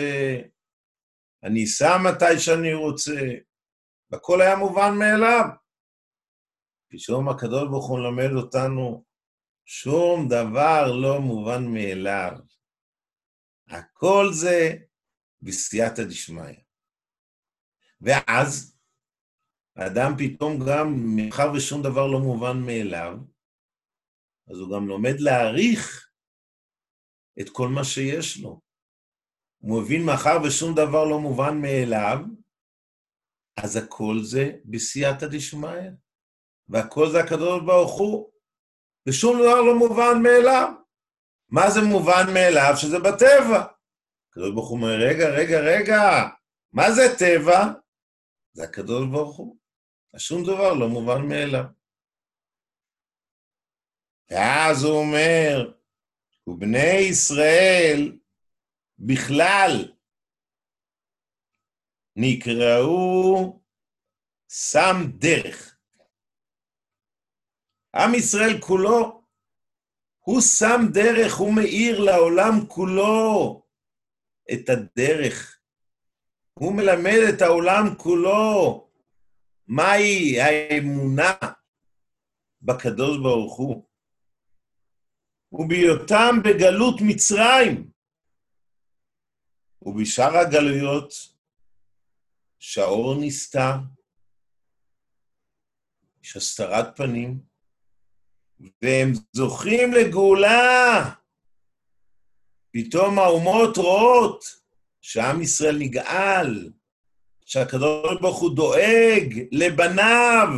אני 1.42 1.64
אסע 1.64 1.98
מתי 1.98 2.38
שאני 2.38 2.74
רוצה, 2.74 3.20
והכל 4.10 4.40
היה 4.40 4.56
מובן 4.56 4.98
מאליו. 4.98 5.44
פתאום 6.88 7.28
הקדוש 7.28 7.68
ברוך 7.70 7.88
הוא 7.88 7.98
מלמד 7.98 8.30
אותנו, 8.36 9.04
שום 9.64 10.28
דבר 10.28 10.92
לא 11.02 11.20
מובן 11.20 11.64
מאליו. 11.64 12.32
הכל 13.68 14.26
זה 14.32 14.74
בסייעתא 15.42 16.04
דשמיא. 16.04 16.56
ואז, 18.00 18.78
האדם 19.76 20.12
פתאום 20.18 20.58
גם, 20.68 21.16
מאחר 21.16 21.52
ושום 21.56 21.82
דבר 21.82 22.06
לא 22.06 22.18
מובן 22.18 22.56
מאליו, 22.66 23.18
אז 24.50 24.58
הוא 24.58 24.76
גם 24.76 24.88
לומד 24.88 25.20
להעריך 25.20 26.11
את 27.40 27.48
כל 27.52 27.68
מה 27.68 27.84
שיש 27.84 28.40
לו. 28.40 28.60
הוא 29.62 29.82
מבין, 29.82 30.06
מאחר 30.06 30.36
ושום 30.44 30.74
דבר 30.74 31.04
לא 31.04 31.18
מובן 31.18 31.60
מאליו, 31.62 32.18
אז 33.56 33.76
הכל 33.76 34.16
זה 34.22 34.52
בסייעתא 34.64 35.26
דשמיא, 35.26 35.90
והכל 36.68 37.10
זה 37.12 37.20
הקדוש 37.20 37.62
ברוך 37.66 37.98
הוא, 37.98 38.32
ושום 39.08 39.38
דבר 39.38 39.60
לא 39.62 39.78
מובן 39.78 40.22
מאליו. 40.22 40.68
מה 41.48 41.70
זה 41.70 41.80
מובן 41.80 42.24
מאליו? 42.34 42.72
שזה 42.76 42.98
בטבע. 42.98 43.66
הקדוש 44.30 44.50
ברוך 44.54 44.68
הוא 44.68 44.76
אומר, 44.76 44.94
רגע, 45.08 45.28
רגע, 45.28 45.58
רגע, 45.60 46.28
מה 46.72 46.92
זה 46.92 47.02
טבע? 47.18 47.60
זה 48.52 48.64
הקדוש 48.64 49.04
ברוך 49.12 49.36
הוא. 49.36 49.56
שום 50.16 50.42
דבר 50.42 50.74
לא 50.74 50.88
מובן 50.88 51.28
מאליו. 51.28 51.64
ואז 54.30 54.84
הוא 54.84 54.98
אומר, 54.98 55.72
ובני 56.46 56.96
ישראל 57.10 58.18
בכלל 58.98 59.92
נקראו 62.16 63.60
שם 64.48 64.96
דרך. 65.18 65.76
עם 67.96 68.14
ישראל 68.14 68.60
כולו, 68.60 69.22
הוא 70.18 70.40
שם 70.40 70.80
דרך, 70.92 71.34
הוא 71.34 71.54
מאיר 71.54 72.00
לעולם 72.00 72.66
כולו 72.68 73.62
את 74.52 74.68
הדרך. 74.68 75.58
הוא 76.54 76.76
מלמד 76.76 77.18
את 77.34 77.42
העולם 77.42 77.94
כולו 77.96 78.88
מהי 79.66 80.40
האמונה 80.40 81.32
בקדוש 82.62 83.18
ברוך 83.18 83.56
הוא. 83.56 83.91
ובהיותם 85.52 86.36
בגלות 86.44 87.00
מצרים. 87.00 87.90
ובשאר 89.82 90.36
הגלויות 90.36 91.12
שהאור 92.58 93.14
נסתר, 93.20 93.74
יש 96.24 96.36
הסתרת 96.36 96.96
פנים, 96.96 97.40
והם 98.82 99.12
זוכים 99.32 99.92
לגאולה. 99.92 101.14
פתאום 102.70 103.18
האומות 103.18 103.76
רואות 103.76 104.44
שעם 105.00 105.42
ישראל 105.42 105.76
נגאל, 105.78 106.70
שהקדוש 107.44 108.20
ברוך 108.20 108.40
הוא 108.40 108.56
דואג 108.56 109.44
לבניו. 109.52 110.48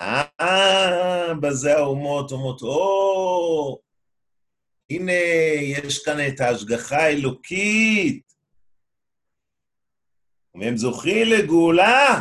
אה, 0.00 1.34
בזה 1.40 1.76
האומות 1.76 2.32
אומרות, 2.32 2.62
או, 2.62 3.80
הנה, 4.90 5.12
יש 5.62 6.04
כאן 6.04 6.28
את 6.28 6.40
ההשגחה 6.40 6.96
האלוקית. 6.96 8.32
והם 10.54 10.76
זוכים 10.76 11.26
לגאולה, 11.26 12.20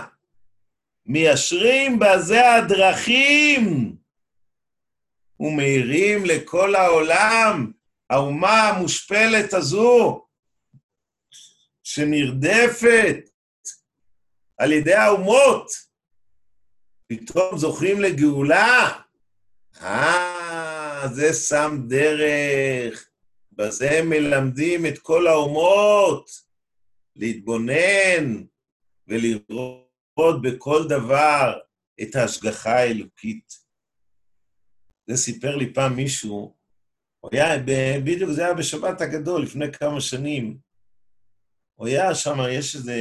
מיישרים 1.06 2.00
בזה 2.00 2.54
הדרכים, 2.54 3.96
ומאירים 5.40 6.26
לכל 6.26 6.76
העולם, 6.76 7.72
האומה 8.10 8.70
המושפלת 8.70 9.54
הזו, 9.54 10.26
שנרדפת 11.84 13.18
על 14.58 14.72
ידי 14.72 14.94
האומות, 14.94 15.68
פתאום 17.08 17.58
זוכים 17.58 18.02
לגאולה. 18.02 19.00
אה, 19.82 21.08
זה 21.14 21.34
שם 21.34 21.78
דרך, 21.88 23.10
בזה 23.52 23.92
הם 23.92 24.10
מלמדים 24.10 24.86
את 24.86 25.00
כל 25.00 25.28
האומות 25.28 26.30
להתבונן 27.16 28.44
ולראות 29.08 30.42
בכל 30.42 30.88
דבר 30.90 31.60
את 32.02 32.16
ההשגחה 32.16 32.76
האלוקית. 32.76 33.54
זה 35.08 35.18
סיפר 35.18 35.56
לי 35.56 35.74
פעם 35.74 35.96
מישהו, 35.96 36.56
הוא 37.20 37.32
היה, 37.34 37.60
בדיוק 38.06 38.32
זה 38.32 38.46
היה 38.46 38.54
בשבת 38.54 39.02
הגדול, 39.02 39.44
לפני 39.44 39.72
כמה 39.72 40.02
שנים. 40.02 40.58
הוא 41.76 41.88
היה 41.88 42.16
שם, 42.16 42.38
יש 42.52 42.76
איזה 42.76 42.96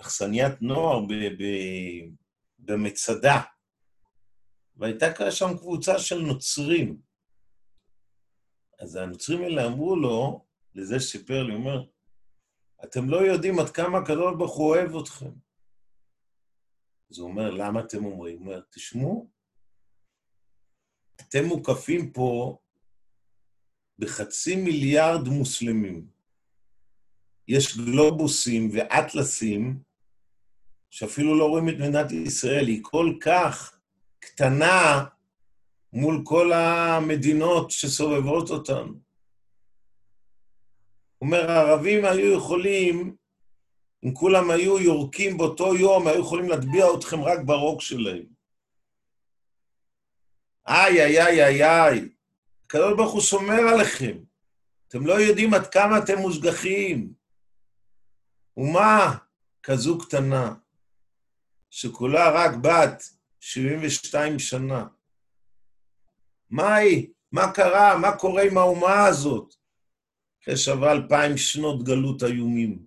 אכסניית 0.00 0.62
נוער 0.62 1.00
ב, 1.00 1.12
ב, 1.12 1.42
במצדה, 2.66 3.42
והייתה 4.76 5.30
שם 5.30 5.58
קבוצה 5.58 5.98
של 5.98 6.18
נוצרים. 6.18 7.00
אז 8.78 8.96
הנוצרים 8.96 9.42
האלה 9.42 9.66
אמרו 9.66 9.96
לו, 9.96 10.44
לזה 10.74 11.00
שסיפר 11.00 11.42
לי, 11.42 11.52
הוא 11.52 11.60
אומר, 11.60 11.84
אתם 12.84 13.10
לא 13.10 13.16
יודעים 13.16 13.58
עד 13.58 13.70
כמה 13.70 13.98
הקדוש 13.98 14.34
ברוך 14.38 14.56
הוא 14.56 14.68
אוהב 14.68 14.96
אתכם. 14.96 15.30
אז 17.10 17.18
הוא 17.18 17.28
אומר, 17.28 17.50
למה 17.50 17.80
אתם 17.80 18.04
אומרים? 18.04 18.38
הוא 18.38 18.46
אומר, 18.46 18.60
תשמעו, 18.70 19.30
אתם 21.20 21.44
מוקפים 21.44 22.12
פה 22.12 22.58
בחצי 23.98 24.56
מיליארד 24.56 25.28
מוסלמים. 25.28 26.06
יש 27.48 27.76
גלובוסים 27.76 28.70
ואטלסים 28.72 29.82
שאפילו 30.96 31.38
לא 31.38 31.48
רואים 31.48 31.68
את 31.68 31.74
מדינת 31.74 32.12
ישראל, 32.12 32.66
היא 32.66 32.80
כל 32.82 33.12
כך 33.20 33.76
קטנה 34.18 35.04
מול 35.92 36.22
כל 36.24 36.52
המדינות 36.52 37.70
שסובבות 37.70 38.50
אותנו. 38.50 38.92
הוא 41.18 41.26
אומר, 41.26 41.50
הערבים 41.50 42.04
היו 42.04 42.32
יכולים, 42.32 43.16
אם 44.04 44.14
כולם 44.14 44.50
היו 44.50 44.78
יורקים 44.78 45.38
באותו 45.38 45.76
יום, 45.76 46.06
היו 46.06 46.20
יכולים 46.20 46.48
להטביע 46.48 46.86
אתכם 46.98 47.20
רק 47.20 47.38
ברוק 47.44 47.80
שלהם. 47.80 48.26
איי, 50.68 51.02
איי, 51.02 51.22
איי, 51.22 51.44
איי, 51.44 51.64
איי. 51.64 52.08
הקדוש 52.66 52.92
ברוך 52.96 53.12
הוא 53.12 53.20
שומר 53.20 53.60
עליכם. 53.74 54.18
אתם 54.88 55.06
לא 55.06 55.20
יודעים 55.20 55.54
עד 55.54 55.66
כמה 55.66 55.98
אתם 55.98 56.18
מושגחים. 56.18 57.12
ומה 58.56 59.16
כזו 59.62 59.98
קטנה, 59.98 60.54
שכולה 61.70 62.30
רק 62.34 62.54
בת 62.62 63.02
72 63.40 64.38
שנה. 64.38 64.86
מה 66.50 66.74
היא? 66.74 67.08
מה 67.32 67.52
קרה? 67.52 67.98
מה 67.98 68.16
קורה 68.18 68.42
עם 68.42 68.58
האומה 68.58 69.06
הזאת? 69.06 69.54
אחרי 70.42 70.56
שווה 70.56 70.92
אלפיים 70.92 71.36
שנות 71.36 71.84
גלות 71.84 72.22
איומים. 72.22 72.86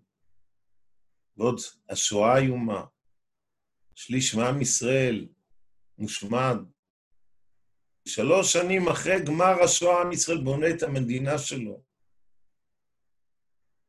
ועוד 1.37 1.59
השואה 1.89 2.37
איומה. 2.37 2.85
שליש 3.95 4.35
מעם 4.35 4.61
ישראל 4.61 5.27
מושמד. 5.97 6.57
שלוש 8.07 8.53
שנים 8.53 8.87
אחרי 8.87 9.25
גמר 9.25 9.63
השואה, 9.63 10.01
עם 10.01 10.11
ישראל 10.11 10.43
בונה 10.43 10.69
את 10.69 10.83
המדינה 10.83 11.37
שלו. 11.37 11.83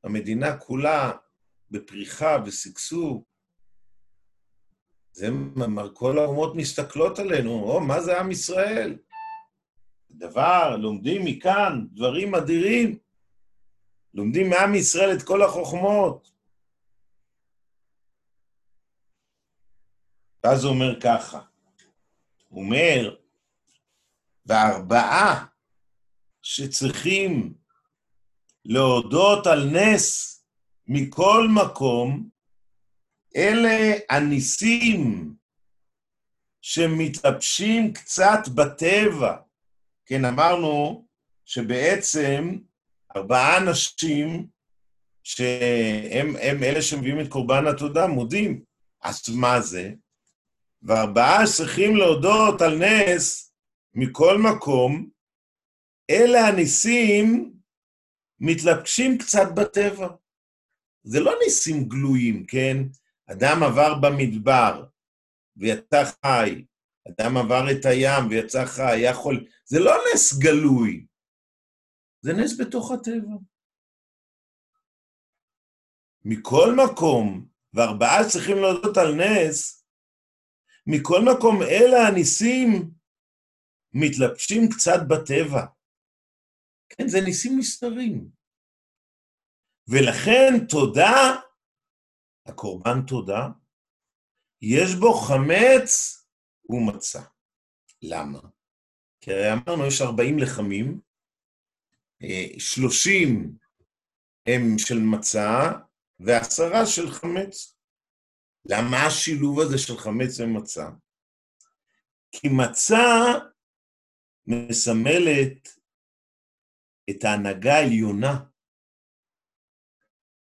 המדינה 0.05 0.57
כולה 0.57 1.13
בפריחה 1.71 2.37
ושגשוג. 2.47 3.30
זה, 5.13 5.29
כל 5.95 6.19
האומות 6.19 6.55
מסתכלות 6.55 7.19
עלינו, 7.19 7.51
או, 7.51 7.81
מה 7.81 8.01
זה 8.01 8.21
עם 8.21 8.31
ישראל? 8.31 8.99
דבר, 10.11 10.77
לומדים 10.77 11.25
מכאן 11.25 11.87
דברים 11.93 12.35
אדירים. 12.35 12.99
לומדים 14.15 14.51
מעם 14.51 14.75
ישראל 14.75 15.17
את 15.17 15.23
כל 15.23 15.43
החוכמות. 15.43 16.31
ואז 20.45 20.65
הוא 20.65 20.73
אומר 20.73 21.01
ככה, 21.01 21.41
הוא 22.49 22.65
אומר, 22.65 23.17
והארבעה 24.47 25.47
שצריכים 26.43 27.55
להודות 28.65 29.47
על 29.47 29.71
נס 29.71 30.37
מכל 30.87 31.47
מקום, 31.55 32.31
אלה 33.37 33.93
הניסים 34.11 35.35
שמתלבשים 36.63 37.93
קצת 37.93 38.49
בטבע. 38.55 39.37
כן, 40.07 40.25
אמרנו 40.25 41.07
שבעצם 41.45 42.59
ארבעה 43.17 43.59
אנשים 43.59 44.47
שהם 45.23 46.37
הם 46.41 46.63
אלה 46.63 46.83
שמביאים 46.83 47.21
את 47.21 47.29
קורבן 47.29 47.67
התודה, 47.67 48.07
מודים. 48.07 48.63
אז 49.03 49.29
מה 49.29 49.61
זה? 49.61 49.93
וארבעה 50.83 51.47
צריכים 51.57 51.97
להודות 51.97 52.63
על 52.63 52.79
נס 52.79 53.53
מכל 53.95 54.39
מקום, 54.39 55.11
אלה 56.11 56.49
הניסים 56.49 57.53
מתלבשים 58.41 59.19
קצת 59.19 59.49
בטבע. 59.55 60.09
זה 61.03 61.21
לא 61.21 61.33
ניסים 61.45 61.85
גלויים, 61.89 62.47
כן? 62.47 62.77
אדם 63.33 63.63
עבר 63.63 63.95
במדבר 64.03 64.85
ויצא 65.57 66.05
חי, 66.05 66.65
אדם 67.09 67.37
עבר 67.37 67.65
את 67.73 67.85
הים 67.85 68.29
ויצא 68.31 68.65
חי, 68.67 68.97
יכול... 68.99 69.47
זה 69.65 69.79
לא 69.81 69.93
נס 70.15 70.39
גלוי, 70.39 71.07
זה 72.21 72.33
נס 72.33 72.61
בתוך 72.61 72.91
הטבע. 72.91 73.37
מכל 76.25 76.69
מקום, 76.85 77.47
וארבעה 77.75 78.29
צריכים 78.33 78.57
להודות 78.57 78.97
על 78.97 79.15
נס, 79.15 79.87
מכל 80.87 81.21
מקום 81.35 81.63
אלה 81.63 82.09
הניסים 82.09 82.91
מתלבשים 83.93 84.63
קצת 84.71 85.01
בטבע. 85.09 85.67
כן, 86.89 87.09
זה 87.09 87.19
ניסים 87.21 87.59
נסתרים. 87.59 88.31
ולכן 89.89 90.67
תודה, 90.69 91.41
הקורבן 92.47 93.07
תודה, 93.07 93.49
יש 94.63 94.95
בו 94.95 95.13
חמץ 95.13 96.17
ומצה. 96.69 97.23
למה? 98.03 98.41
כי 99.21 99.33
הרי 99.33 99.53
אמרנו, 99.53 99.87
יש 99.87 100.01
40 100.01 100.39
לחמים, 100.39 101.01
30 102.59 103.57
הם 104.47 104.79
של 104.79 104.99
מצה 104.99 105.73
ועשרה 106.21 106.87
של 106.87 107.11
חמץ. 107.11 107.77
למה 108.65 109.07
השילוב 109.07 109.61
הזה 109.61 109.79
של 109.79 109.97
חמץ 109.97 110.41
ומצה? 110.41 110.91
כי 112.33 112.49
מצה 112.49 112.99
מסמלת 114.47 115.69
את 117.11 117.25
ההנהגה 117.25 117.75
העליונה 117.75 118.45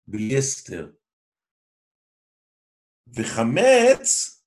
בלי 0.07 0.37
הסתר. 0.37 0.91
וחמץ 3.15 4.41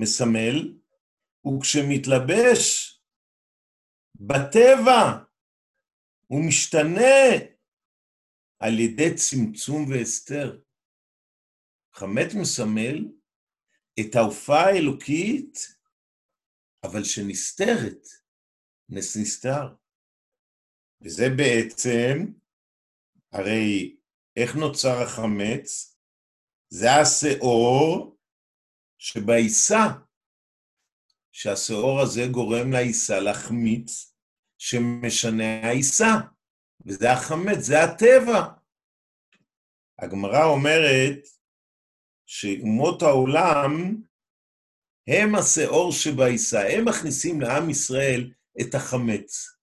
מסמל, 0.00 0.78
וכשמתלבש 1.46 2.92
בטבע, 4.14 5.24
הוא 6.26 6.48
משתנה 6.48 7.46
על 8.58 8.78
ידי 8.78 9.14
צמצום 9.14 9.90
והסתר. 9.90 10.60
חמץ 11.94 12.30
מסמל 12.40 13.12
את 14.00 14.14
ההופעה 14.14 14.64
האלוקית, 14.66 15.58
אבל 16.84 17.04
שנסתרת, 17.04 18.02
נס 18.88 19.16
נסתר. 19.16 19.74
וזה 21.00 21.24
בעצם, 21.36 22.32
הרי 23.32 23.96
איך 24.36 24.56
נוצר 24.56 25.02
החמץ? 25.02 25.95
זה 26.78 26.92
השאור 26.92 28.16
שבעיסה, 28.98 29.84
שהשאור 31.32 32.00
הזה 32.00 32.20
גורם 32.30 32.72
לעיסה 32.72 33.20
להחמיץ, 33.20 34.14
שמשנה 34.58 35.66
העיסה, 35.66 36.12
וזה 36.86 37.12
החמץ, 37.12 37.58
זה 37.58 37.82
הטבע. 37.84 38.40
הגמרא 39.98 40.44
אומרת 40.44 41.18
שאומות 42.26 43.02
העולם 43.02 43.72
הם 45.08 45.34
השאור 45.34 45.92
שבעיסה, 45.92 46.60
הם 46.60 46.88
מכניסים 46.88 47.40
לעם 47.40 47.70
ישראל 47.70 48.32
את 48.60 48.74
החמץ. 48.74 49.56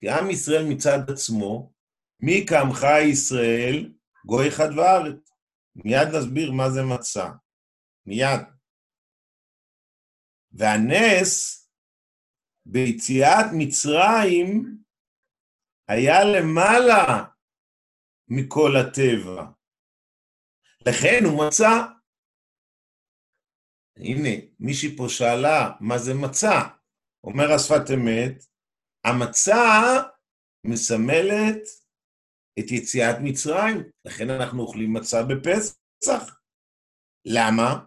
כי 0.00 0.10
עם 0.10 0.30
ישראל 0.30 0.64
מצד 0.68 1.10
עצמו, 1.10 1.72
מי 2.20 2.46
כעמך 2.48 2.86
ישראל, 3.12 3.92
גוי 4.26 4.48
אחד 4.48 4.68
וארץ. 4.76 5.27
מיד 5.84 6.08
נסביר 6.14 6.52
מה 6.52 6.70
זה 6.70 6.80
מצה. 6.94 7.28
מיד. 8.06 8.40
והנס 10.52 11.64
ביציאת 12.66 13.46
מצרים 13.58 14.78
היה 15.88 16.18
למעלה 16.24 17.24
מכל 18.28 18.70
הטבע. 18.80 19.44
לכן 20.86 21.24
הוא 21.24 21.46
מצא. 21.46 21.98
הנה, 23.96 24.34
מישהי 24.60 24.96
פה 24.96 25.04
שאלה 25.08 25.70
מה 25.80 25.98
זה 25.98 26.12
מצה. 26.14 26.78
אומר 27.24 27.52
השפת 27.54 27.90
אמת, 27.94 28.44
המצה 29.04 29.62
מסמלת 30.64 31.62
את 32.58 32.70
יציאת 32.70 33.16
מצרים, 33.20 33.82
לכן 34.04 34.30
אנחנו 34.30 34.62
אוכלים 34.62 34.92
מצה 34.92 35.22
בפסח. 35.22 36.38
למה? 37.24 37.78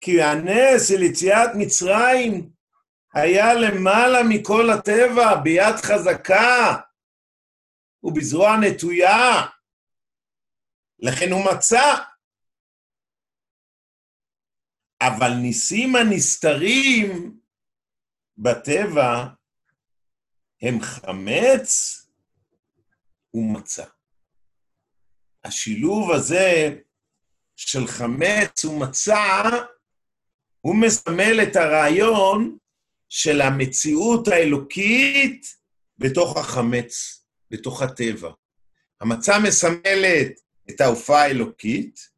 כי 0.00 0.22
הנס 0.22 0.88
של 0.88 1.02
יציאת 1.02 1.50
מצרים 1.58 2.50
היה 3.14 3.54
למעלה 3.54 4.18
מכל 4.28 4.70
הטבע, 4.70 5.40
ביד 5.42 5.76
חזקה 5.76 6.76
ובזרוע 8.02 8.56
נטויה. 8.56 9.46
לכן 10.98 11.32
הוא 11.32 11.44
מצא. 11.52 11.94
אבל 15.02 15.30
ניסים 15.42 15.96
הנסתרים 15.96 17.40
בטבע 18.38 19.26
הם 20.62 20.80
חמץ 20.80 21.96
ומצה. 23.34 23.84
השילוב 25.44 26.10
הזה 26.10 26.76
של 27.56 27.86
חמץ 27.86 28.64
ומצה, 28.64 29.42
הוא 30.60 30.76
מסמל 30.76 31.42
את 31.42 31.56
הרעיון 31.56 32.56
של 33.08 33.40
המציאות 33.40 34.28
האלוקית 34.28 35.56
בתוך 35.98 36.36
החמץ, 36.36 37.24
בתוך 37.50 37.82
הטבע. 37.82 38.30
המצה 39.00 39.38
מסמלת 39.38 40.40
את 40.70 40.80
ההופעה 40.80 41.22
האלוקית, 41.22 42.10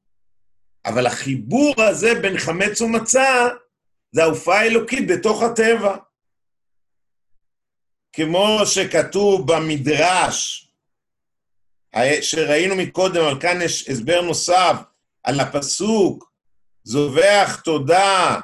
אבל 0.84 1.06
החיבור 1.06 1.74
הזה 1.82 2.14
בין 2.22 2.38
חמץ 2.38 2.80
ומצה 2.80 3.48
זה 4.12 4.22
ההופעה 4.22 4.60
האלוקית 4.60 5.08
בתוך 5.08 5.42
הטבע. 5.42 5.96
כמו 8.12 8.58
שכתוב 8.64 9.52
במדרש, 9.52 10.68
שראינו 12.20 12.76
מקודם, 12.76 13.24
אבל 13.24 13.40
כאן 13.40 13.62
יש 13.62 13.88
הסבר 13.88 14.20
נוסף 14.20 14.76
על 15.22 15.40
הפסוק, 15.40 16.32
זובח 16.84 17.60
תודה 17.64 18.40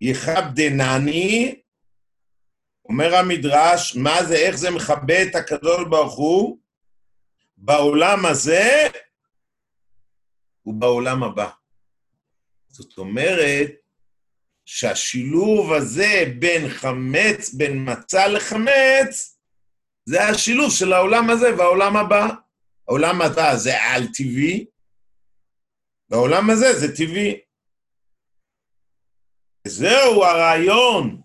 יכבדנני, 0.00 1.60
אומר 2.88 3.14
המדרש, 3.14 3.96
מה 3.96 4.24
זה, 4.24 4.34
איך 4.34 4.56
זה 4.56 4.70
מכבה 4.70 5.22
את 5.22 5.34
הקדוש 5.34 5.84
ברוך 5.88 6.14
הוא? 6.14 6.58
בעולם 7.56 8.26
הזה 8.26 8.88
ובעולם 10.66 11.22
הבא. 11.22 11.48
זאת 12.68 12.98
אומרת, 12.98 13.70
שהשילוב 14.64 15.72
הזה 15.72 16.24
בין 16.38 16.68
חמץ, 16.68 17.54
בין 17.54 17.90
מצה 17.90 18.28
לחמץ, 18.28 19.38
זה 20.04 20.24
השילוב 20.24 20.72
של 20.72 20.92
העולם 20.92 21.30
הזה 21.30 21.56
והעולם 21.56 21.96
הבא. 21.96 22.28
העולם 22.88 23.22
הבא 23.22 23.56
זה 23.56 23.82
על-טבעי, 23.82 24.66
והעולם 26.10 26.50
הזה 26.50 26.72
זה 26.72 26.96
טבעי. 26.96 27.40
זהו 29.66 30.24
הרעיון 30.24 31.22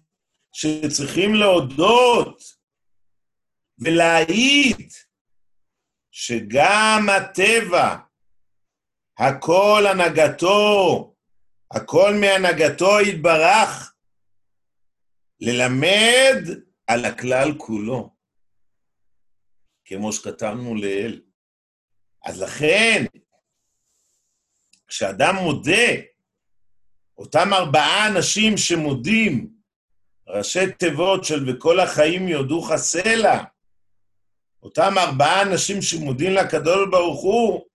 שצריכים 0.54 1.36
להודות 1.36 2.44
ולהעיד 3.80 4.92
שגם 6.12 7.08
הטבע, 7.18 7.98
הכל 9.20 9.84
הנהגתו, 9.92 11.16
הכל 11.72 12.14
מהנהגתו 12.22 13.02
יתברך, 13.02 13.94
ללמד 15.40 16.44
על 16.88 17.06
הכלל 17.06 17.58
כולו, 17.58 18.16
כמו 19.86 20.14
שכתבנו 20.14 20.76
לאל. 20.76 21.23
אז 22.24 22.42
לכן, 22.42 23.06
כשאדם 24.88 25.36
מודה, 25.36 25.88
אותם 27.18 27.54
ארבעה 27.54 28.08
אנשים 28.08 28.58
שמודים, 28.58 29.48
ראשי 30.28 30.72
תיבות 30.72 31.24
של 31.24 31.50
וכל 31.50 31.80
החיים 31.80 32.28
יודוך 32.28 32.76
סלע, 32.76 33.44
אותם 34.64 34.98
ארבעה 34.98 35.42
אנשים 35.42 35.82
שמודים 35.82 36.34
לקדוש 36.34 36.90
ברוך 36.92 37.22
הוא, 37.22 37.66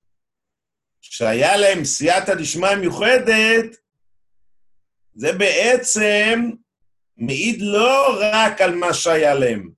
שהיה 1.00 1.56
להם 1.56 1.84
סייעתא 1.84 2.34
דשמיא 2.34 2.74
מיוחדת, 2.74 3.76
זה 5.14 5.32
בעצם 5.32 6.50
מעיד 7.16 7.60
לא 7.60 8.18
רק 8.20 8.60
על 8.60 8.74
מה 8.74 8.94
שהיה 8.94 9.34
להם, 9.34 9.70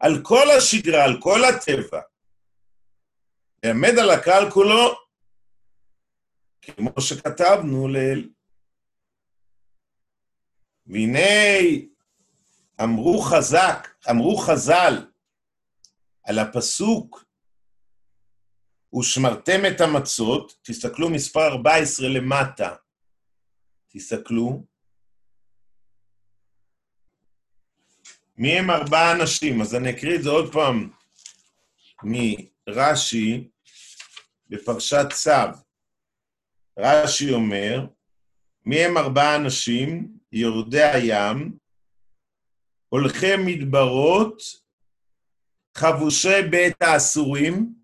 על 0.00 0.22
כל 0.22 0.50
השגרה, 0.50 1.04
על 1.04 1.20
כל 1.20 1.44
הטבע. 1.44 2.00
העמד 3.66 3.98
על 3.98 4.10
הקהל 4.10 4.50
כולו, 4.50 4.94
כמו 6.62 7.00
שכתבנו 7.00 7.88
לאל. 7.88 8.28
והנה 10.86 11.18
אמרו 12.82 13.20
חזק, 13.20 13.88
אמרו 14.10 14.36
חז"ל 14.36 15.06
על 16.24 16.38
הפסוק 16.38 17.24
ושמרתם 18.98 19.60
את 19.68 19.80
המצות, 19.80 20.58
תסתכלו 20.62 21.10
מספר 21.10 21.48
14 21.48 22.08
למטה, 22.08 22.74
תסתכלו, 23.88 24.64
מי 28.36 28.58
הם 28.58 28.70
ארבעה 28.70 29.12
אנשים? 29.12 29.60
אז 29.60 29.74
אני 29.74 29.90
אקריא 29.90 30.16
את 30.16 30.22
זה 30.22 30.30
עוד 30.30 30.52
פעם 30.52 30.90
מרש"י 32.02 33.48
בפרשת 34.48 35.06
צו. 35.12 35.30
רש"י 36.78 37.32
אומר, 37.32 37.86
מי 38.64 38.84
הם 38.84 38.96
ארבעה 38.96 39.36
אנשים? 39.36 40.16
יורדי 40.32 40.82
הים, 40.82 41.58
הולכי 42.88 43.36
מדברות, 43.46 44.42
חבושי 45.76 46.42
בית 46.50 46.82
האסורים, 46.82 47.74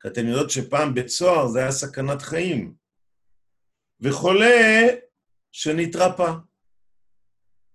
כי 0.00 0.08
אתן 0.08 0.26
יודעות 0.26 0.50
שפעם 0.50 0.94
בית 0.94 1.08
סוהר 1.08 1.46
זה 1.46 1.58
היה 1.58 1.72
סכנת 1.72 2.22
חיים, 2.22 2.74
וחולה 4.00 4.86
שנתרפא. 5.52 6.32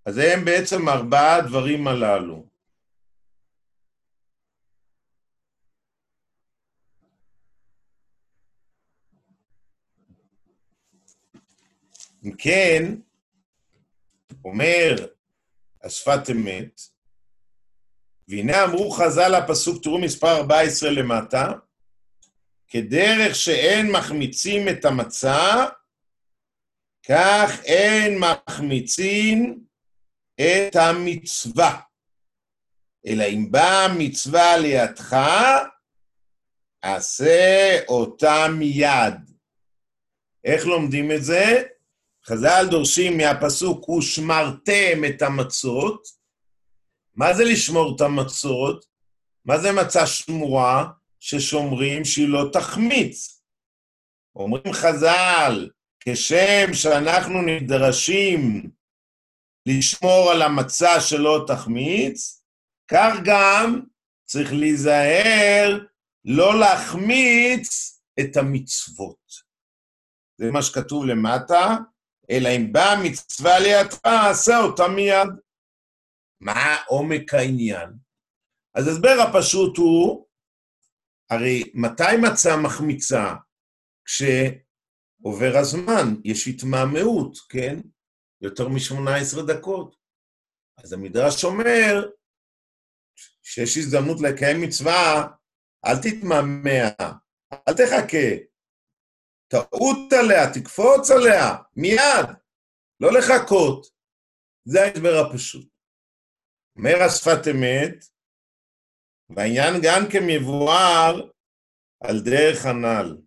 אז 0.06 0.18
הם 0.18 0.46
בעצם 0.46 0.90
ארבעה 0.90 1.36
הדברים 1.36 1.88
הללו. 1.88 2.46
אם 12.26 12.32
כן, 12.38 12.84
אומר 14.46 14.96
השפת 15.84 16.30
אמת, 16.32 16.82
והנה 18.28 18.64
אמרו 18.64 18.92
חז"ל 18.92 19.36
הפסוק, 19.36 19.84
תראו 19.84 20.02
מספר 20.02 20.38
14 20.38 20.90
למטה, 20.92 21.52
כדרך 22.68 23.36
שאין 23.36 23.92
מחמיצים 23.92 24.70
את 24.70 24.86
המצה, 24.86 25.66
כך 27.08 27.64
אין 27.64 28.20
מחמיצין 28.20 29.60
את 30.36 30.76
המצווה. 30.76 31.82
אלא 33.08 33.24
אם 33.24 33.52
באה 33.52 33.88
מצווה 33.98 34.58
לידך, 34.58 35.16
עשה 36.82 37.80
אותה 37.88 38.48
מיד. 38.60 39.14
איך 40.44 40.66
לומדים 40.66 41.12
את 41.12 41.24
זה? 41.24 41.75
חז"ל 42.28 42.68
דורשים 42.70 43.18
מהפסוק, 43.18 43.90
ושמרתם 43.90 45.02
את 45.10 45.22
המצות. 45.22 46.08
מה 47.16 47.34
זה 47.34 47.44
לשמור 47.44 47.96
את 47.96 48.02
המצות? 48.02 48.86
מה 49.46 49.58
זה 49.58 49.72
מצה 49.72 50.08
שמורה 50.08 50.88
ששומרים 51.20 52.06
שהיא 52.06 52.28
לא 52.28 52.50
תחמיץ? 52.54 53.42
אומרים 54.36 54.74
חז"ל, 54.74 55.70
כשם 56.00 56.74
שאנחנו 56.74 57.42
נדרשים 57.42 58.70
לשמור 59.66 60.32
על 60.32 60.42
המצה 60.42 61.02
שלא 61.02 61.46
תחמיץ, 61.48 62.44
כך 62.88 63.14
גם 63.26 63.82
צריך 64.26 64.54
להיזהר 64.54 65.80
לא 66.26 66.60
להחמיץ 66.60 68.00
את 68.20 68.38
המצוות. 68.38 69.46
זה 70.38 70.52
מה 70.52 70.62
שכתוב 70.62 71.06
למטה, 71.06 71.78
אלא 72.32 72.50
אם 72.50 72.74
באה 72.74 73.04
מצווה 73.04 73.60
לידך, 73.60 74.00
עשה 74.04 74.58
אותה 74.58 74.88
מיד. 74.88 75.30
מה 76.42 76.78
עומק 76.88 77.34
העניין? 77.34 77.90
אז 78.76 78.88
ההסבר 78.88 79.16
הפשוט 79.22 79.78
הוא, 79.78 80.28
הרי 81.30 81.72
מתי 81.74 82.18
מצה 82.22 82.50
מחמיצה? 82.64 83.36
כשעובר 84.06 85.58
הזמן, 85.58 86.16
יש 86.24 86.48
התמהמהות, 86.48 87.38
כן? 87.50 87.80
יותר 88.42 88.68
מ-18 88.68 89.48
דקות. 89.48 89.96
אז 90.78 90.94
המדרש 90.94 91.44
אומר 91.44 92.10
שיש 93.44 93.78
הזדמנות 93.78 94.22
לקיים 94.22 94.62
מצווה, 94.62 95.28
אל 95.86 95.96
תתמהמה, 96.02 96.90
אל 97.54 97.74
תחכה. 97.74 98.55
תעוט 99.48 100.14
עליה, 100.14 100.54
תקפוץ 100.54 101.12
עליה, 101.12 101.64
מיד, 101.76 102.36
לא 103.00 103.10
לחכות. 103.14 103.88
זה 104.66 104.82
ההסבר 104.82 105.16
הפשוט. 105.26 105.68
אומר 106.78 107.04
השפת 107.06 107.48
אמת, 107.52 108.06
והעניין 109.30 109.74
גם 109.84 110.02
כן 110.12 110.24
מבואר 110.28 111.30
על 112.00 112.16
דרך 112.26 112.66
הנ"ל. 112.66 113.18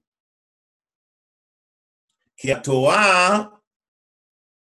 כי 2.36 2.52
התורה 2.52 3.38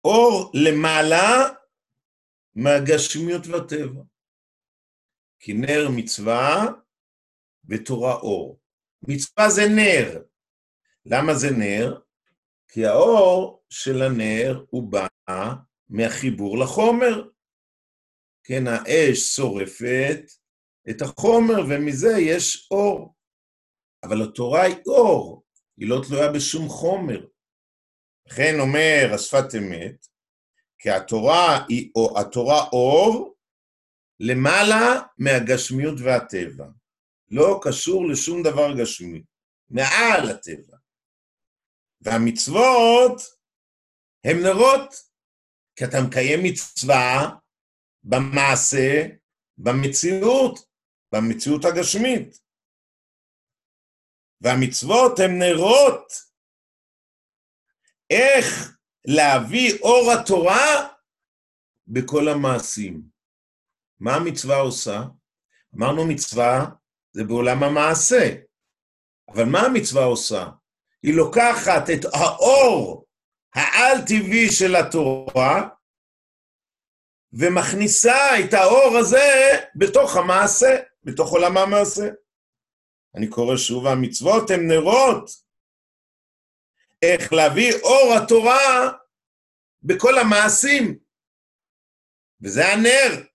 אור 0.05 0.53
למעלה 0.55 1.55
מהגשמיות 2.55 3.47
והטבע. 3.47 4.03
כי 5.39 5.53
נר 5.53 5.89
מצווה 5.97 6.67
ותורה 7.69 8.15
אור. 8.15 8.61
מצווה 9.03 9.51
זה 9.51 9.63
נר. 9.77 10.30
למה 11.07 11.35
זה 11.35 11.51
נר? 11.51 12.01
כי 12.69 12.87
האור 12.87 13.63
של 13.71 14.03
הנר 14.03 14.65
הוא 14.71 14.93
בא 14.93 15.07
מהחיבור 15.89 16.59
לחומר. 16.59 17.29
כן, 18.45 18.65
האש 18.67 19.19
שורפת 19.19 20.23
את 20.91 21.03
החומר, 21.03 21.61
ומזה 21.69 22.13
יש 22.19 22.69
אור. 22.71 23.15
אבל 24.03 24.23
התורה 24.23 24.63
היא 24.63 24.77
אור, 24.87 25.45
היא 25.77 25.89
לא 25.89 26.01
תלויה 26.09 26.33
בשום 26.33 26.69
חומר. 26.69 27.27
לכן 28.27 28.61
אומר 28.61 29.11
השפת 29.15 29.55
אמת, 29.59 30.07
כי 30.79 30.91
התורה 30.91 31.67
היא 31.69 31.91
התורה 32.21 32.69
אור 32.73 33.37
למעלה 34.21 35.03
מהגשמיות 35.19 36.01
והטבע. 36.05 36.67
לא 37.31 37.61
קשור 37.63 38.09
לשום 38.09 38.43
דבר 38.43 38.75
גשמי, 38.79 39.23
מעל 39.71 40.31
הטבע. 40.31 40.70
והמצוות 42.01 43.21
הם 44.25 44.37
נרות, 44.43 44.95
כי 45.77 45.85
אתה 45.85 45.97
מקיים 46.09 46.41
מצווה 46.43 47.31
במעשה, 48.03 49.07
במציאות, 49.59 50.59
במציאות 51.13 51.65
הגשמית. 51.65 52.41
והמצוות 54.41 55.19
הם 55.19 55.39
נרות. 55.39 56.13
איך 58.11 58.77
להביא 59.07 59.79
אור 59.83 60.13
התורה 60.13 60.89
בכל 61.87 62.29
המעשים. 62.29 63.03
מה 64.01 64.15
המצווה 64.17 64.57
עושה? 64.57 65.03
אמרנו 65.77 66.07
מצווה 66.09 66.67
זה 67.13 67.25
בעולם 67.25 67.63
המעשה, 67.63 68.25
אבל 69.29 69.45
מה 69.53 69.61
המצווה 69.61 70.05
עושה? 70.05 70.47
היא 71.03 71.15
לוקחת 71.15 71.91
את 71.95 72.05
האור 72.15 73.07
העל-טבעי 73.55 74.53
של 74.53 74.77
התורה, 74.77 75.69
ומכניסה 77.33 78.41
את 78.45 78.55
האור 78.55 78.99
הזה 79.01 79.51
בתוך 79.75 80.17
המעשה, 80.17 80.77
בתוך 81.05 81.31
עולם 81.31 81.57
המעשה. 81.57 82.09
אני 83.15 83.29
קורא 83.29 83.57
שוב, 83.57 83.87
המצוות 83.87 84.51
הן 84.51 84.69
נרות. 84.69 85.31
איך 87.03 87.33
להביא 87.33 87.73
אור 87.83 88.15
התורה 88.23 88.91
בכל 89.83 90.19
המעשים. 90.19 90.99
וזה 92.43 92.67
הנר. 92.73 93.27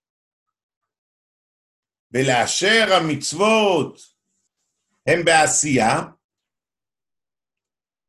ולאשר 2.11 2.93
המצוות 2.93 3.99
הם 5.07 5.25
בעשייה, 5.25 5.99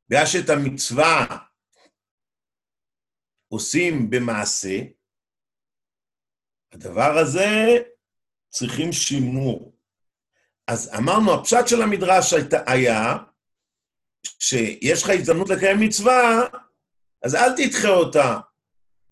בגלל 0.09 0.27
שאת 0.27 0.51
המצווה 0.51 1.27
עושים 3.49 4.11
במעשה, 4.11 4.79
הדבר 6.73 7.19
הזה 7.19 7.79
צריכים 8.49 8.93
שימור. 8.93 9.77
אז 10.67 10.95
אמרנו, 10.99 11.35
הפשט 11.35 11.67
של 11.67 11.83
המדרש 11.83 12.33
היה 12.67 13.17
שיש 14.39 15.03
לך 15.03 15.11
הזדמנות 15.11 15.49
לקיים 15.49 15.81
מצווה, 15.81 16.47
אז 17.23 17.35
אל 17.35 17.57
תדחה 17.57 17.89
אותה. 17.89 18.39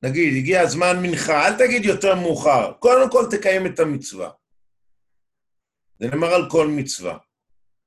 נגיד, 0.03 0.37
הגיע 0.37 0.61
הזמן 0.61 0.97
מנחה, 1.03 1.47
אל 1.47 1.59
תגיד 1.59 1.85
יותר 1.85 2.15
מאוחר. 2.15 2.73
קודם 2.73 3.11
כל 3.11 3.25
תקיים 3.31 3.67
את 3.67 3.81
המצווה. 3.81 4.31
זה 5.99 6.09
נאמר 6.09 6.35
על 6.35 6.51
כל 6.51 6.67
מצווה. 6.67 7.19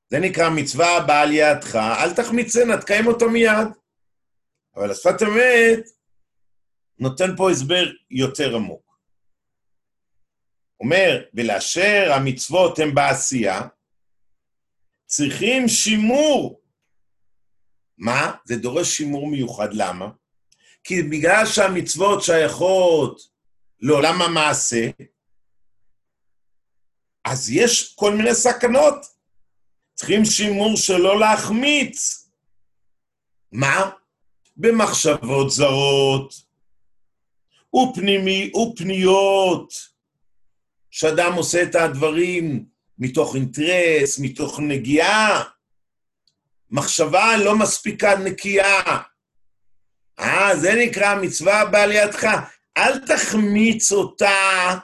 זה 0.10 0.20
נקרא 0.20 0.50
מצווה 0.50 1.00
בעל 1.08 1.32
ידך, 1.32 1.76
אל 1.76 2.13
תחמיצנה, 2.13 2.78
תקיים 2.82 3.08
אותו 3.08 3.30
מיד. 3.30 3.67
אבל 4.76 4.91
השפת 4.91 5.22
אמת 5.22 5.86
נותן 7.00 7.36
פה 7.38 7.52
הסבר 7.52 7.91
יותר 8.12 8.56
עמוק. 8.56 8.88
אומר, 10.80 11.24
ולאשר 11.34 12.12
המצוות 12.13 12.80
הן 12.80 12.96
בעשייה, 12.96 13.62
צריכים 15.06 15.67
שימור. 15.67 16.62
מה? 17.98 18.32
זה 18.46 18.56
דורש 18.56 18.98
שימור 18.98 19.28
מיוחד, 19.28 19.74
למה? 19.74 20.10
כי 20.84 21.04
בגלל 21.04 21.46
שהמצוות 21.46 22.24
שייכות 22.24 23.22
לעולם 23.80 24.22
המעשה, 24.22 24.89
אז 27.26 27.50
יש 27.50 27.96
כל 27.96 28.13
מיני 28.13 28.34
סכנות. 28.34 29.16
צריכים 29.98 30.26
שימור 30.26 30.78
שלא 30.78 31.20
להחמיץ. 31.20 32.28
מה? 33.52 33.89
במחשבות 34.58 35.52
זרות, 35.52 36.34
ופנימי, 37.76 38.52
ופניות, 38.56 39.74
שאדם 40.91 41.34
עושה 41.34 41.64
את 41.64 41.76
הדברים 41.76 42.66
מתוך 43.00 43.36
אינטרס, 43.36 44.20
מתוך 44.20 44.60
נגיעה. 44.60 45.43
מחשבה 46.72 47.38
לא 47.38 47.56
מספיקה 47.56 48.16
נקייה. 48.16 48.82
אה, 50.20 50.56
זה 50.56 50.76
נקרא 50.76 51.16
מצווה 51.22 51.66
בעל 51.66 51.91
ידך. 51.91 52.28
אל 52.78 53.00
תחמיץ 53.00 53.91
אותה, 53.91 54.78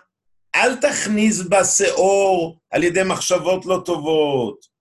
אל 0.56 0.76
תכניס 0.76 1.42
בה 1.42 1.64
שאור 1.64 2.60
על 2.72 2.84
ידי 2.84 3.04
מחשבות 3.06 3.66
לא 3.66 3.82
טובות. 3.86 4.73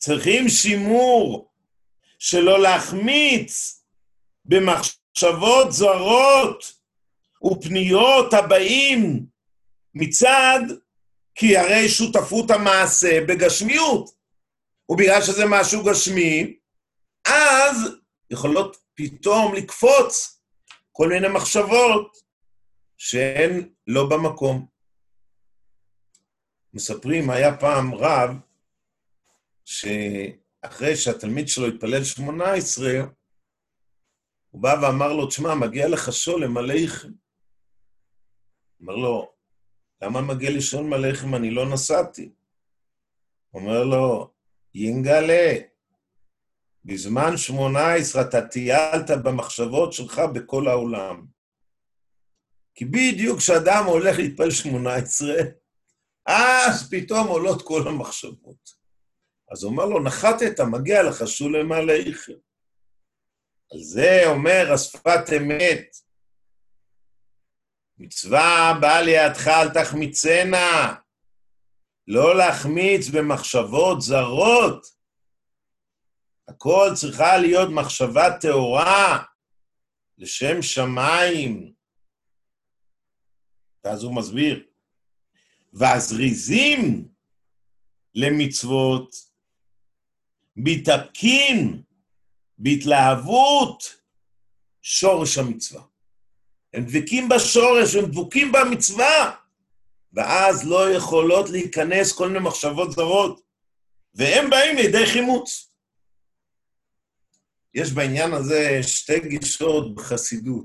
צריכים 0.00 0.48
שימור, 0.48 1.50
שלא 2.18 2.62
להחמיץ 2.62 3.82
במחשבות 4.44 5.72
זרות 5.72 6.72
ופניות 7.44 8.34
הבאים 8.34 9.26
מצד 9.94 10.60
כי 11.34 11.56
הרי 11.56 11.88
שותפות 11.88 12.50
המעשה 12.50 13.20
בגשמיות. 13.28 14.10
ובגלל 14.88 15.22
שזה 15.22 15.44
משהו 15.46 15.84
גשמי, 15.84 16.56
אז 17.26 17.76
יכולות 18.30 18.76
פתאום 18.94 19.54
לקפוץ 19.54 20.40
כל 20.92 21.08
מיני 21.08 21.28
מחשבות 21.28 22.16
שהן 22.96 23.68
לא 23.86 24.08
במקום. 24.08 24.66
מספרים, 26.74 27.30
היה 27.30 27.56
פעם 27.56 27.94
רב, 27.94 28.30
שאחרי 29.70 30.96
שהתלמיד 30.96 31.48
שלו 31.48 31.66
התפלל 31.66 32.04
שמונה 32.04 32.52
עשרה, 32.52 33.00
הוא 34.50 34.62
בא 34.62 34.74
ואמר 34.82 35.12
לו, 35.12 35.26
תשמע, 35.26 35.54
מגיע 35.54 35.88
לך 35.88 36.12
שולם 36.12 36.56
עליכם. 36.56 37.08
אומר 38.80 38.94
לו, 38.94 39.32
למה 40.02 40.20
מגיע 40.20 40.50
לי 40.50 40.60
שולם 40.60 40.92
עליכם? 40.92 41.34
אני 41.34 41.50
לא 41.50 41.70
נסעתי. 41.72 42.30
אומר 43.54 43.84
לו, 43.84 44.30
יינגלה, 44.74 45.54
בזמן 46.84 47.36
שמונה 47.36 47.94
עשרה 47.94 48.22
אתה 48.22 48.48
טיילת 48.48 49.10
במחשבות 49.24 49.92
שלך 49.92 50.20
בכל 50.34 50.68
העולם. 50.68 51.26
כי 52.74 52.84
בדיוק 52.84 53.38
כשאדם 53.38 53.84
הולך 53.86 54.18
להתפלל 54.18 54.50
שמונה 54.50 54.94
עשרה, 54.94 55.42
אז 56.26 56.90
פתאום 56.90 57.28
עולות 57.28 57.62
כל 57.62 57.88
המחשבות. 57.88 58.79
אז 59.50 59.62
הוא 59.62 59.72
אומר 59.72 59.84
לו, 59.84 60.02
נחתת, 60.02 60.60
מגיע 60.60 61.02
לך 61.02 61.28
שולם 61.28 61.72
עליכם. 61.72 62.32
על 63.72 63.78
זה 63.80 64.22
אומר 64.26 64.72
השפת 64.74 65.24
אמת, 65.36 65.96
מצווה 67.98 68.78
באה 68.80 69.02
לידך 69.02 69.48
אל 69.48 69.68
תחמיצנה, 69.68 70.94
לא 72.08 72.36
להחמיץ 72.36 73.08
במחשבות 73.08 74.00
זרות. 74.00 74.86
הכל 76.48 76.90
צריכה 76.94 77.36
להיות 77.36 77.68
מחשבה 77.72 78.38
טהורה, 78.40 79.22
לשם 80.18 80.62
שמיים. 80.62 81.72
ואז 83.84 84.02
הוא 84.02 84.16
מסביר, 84.16 84.66
והזריזים 85.72 87.08
למצוות 88.14 89.29
מתאפקים 90.56 91.82
בהתלהבות 92.58 94.00
שורש 94.82 95.38
המצווה. 95.38 95.82
הם 96.74 96.84
דבקים 96.84 97.28
בשורש, 97.28 97.94
הם 97.94 98.04
דבוקים 98.10 98.52
במצווה, 98.52 99.36
ואז 100.12 100.68
לא 100.68 100.90
יכולות 100.90 101.50
להיכנס 101.50 102.12
כל 102.12 102.28
מיני 102.28 102.40
מחשבות 102.40 102.92
זרות, 102.92 103.40
והם 104.14 104.50
באים 104.50 104.76
לידי 104.76 105.06
חימוץ. 105.06 105.70
יש 107.74 107.92
בעניין 107.92 108.32
הזה 108.32 108.82
שתי 108.82 109.20
גישות 109.20 109.94
בחסידות. 109.94 110.64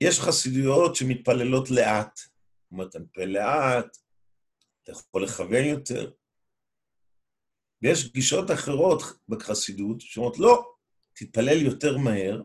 יש 0.00 0.20
חסידויות 0.20 0.96
שמתפללות 0.96 1.70
לאט. 1.70 2.16
זאת 2.16 2.72
אומרת, 2.72 2.88
אתה 2.88 2.98
מתפלל 2.98 3.28
לאט, 3.28 3.96
אתה 4.82 4.92
יכול 4.92 5.24
לכוון 5.24 5.64
יותר. 5.64 6.10
ויש 7.82 8.12
גישות 8.12 8.50
אחרות 8.50 9.02
בחסידות 9.28 10.00
שאומרות, 10.00 10.38
לא, 10.38 10.72
תתפלל 11.12 11.62
יותר 11.62 11.98
מהר, 11.98 12.42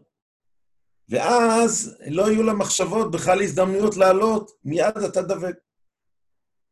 ואז 1.10 1.98
לא 2.08 2.32
יהיו 2.32 2.44
למחשבות 2.44 3.12
בכלל 3.12 3.42
הזדמנויות 3.42 3.98
לעלות, 3.98 4.52
מיד 4.64 4.98
אתה 5.10 5.22
דבק. 5.22 5.56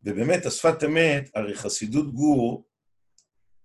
ובאמת, 0.04 0.46
השפת 0.46 0.84
אמת, 0.84 1.30
הרי 1.36 1.56
חסידות 1.56 2.14
גור 2.14 2.66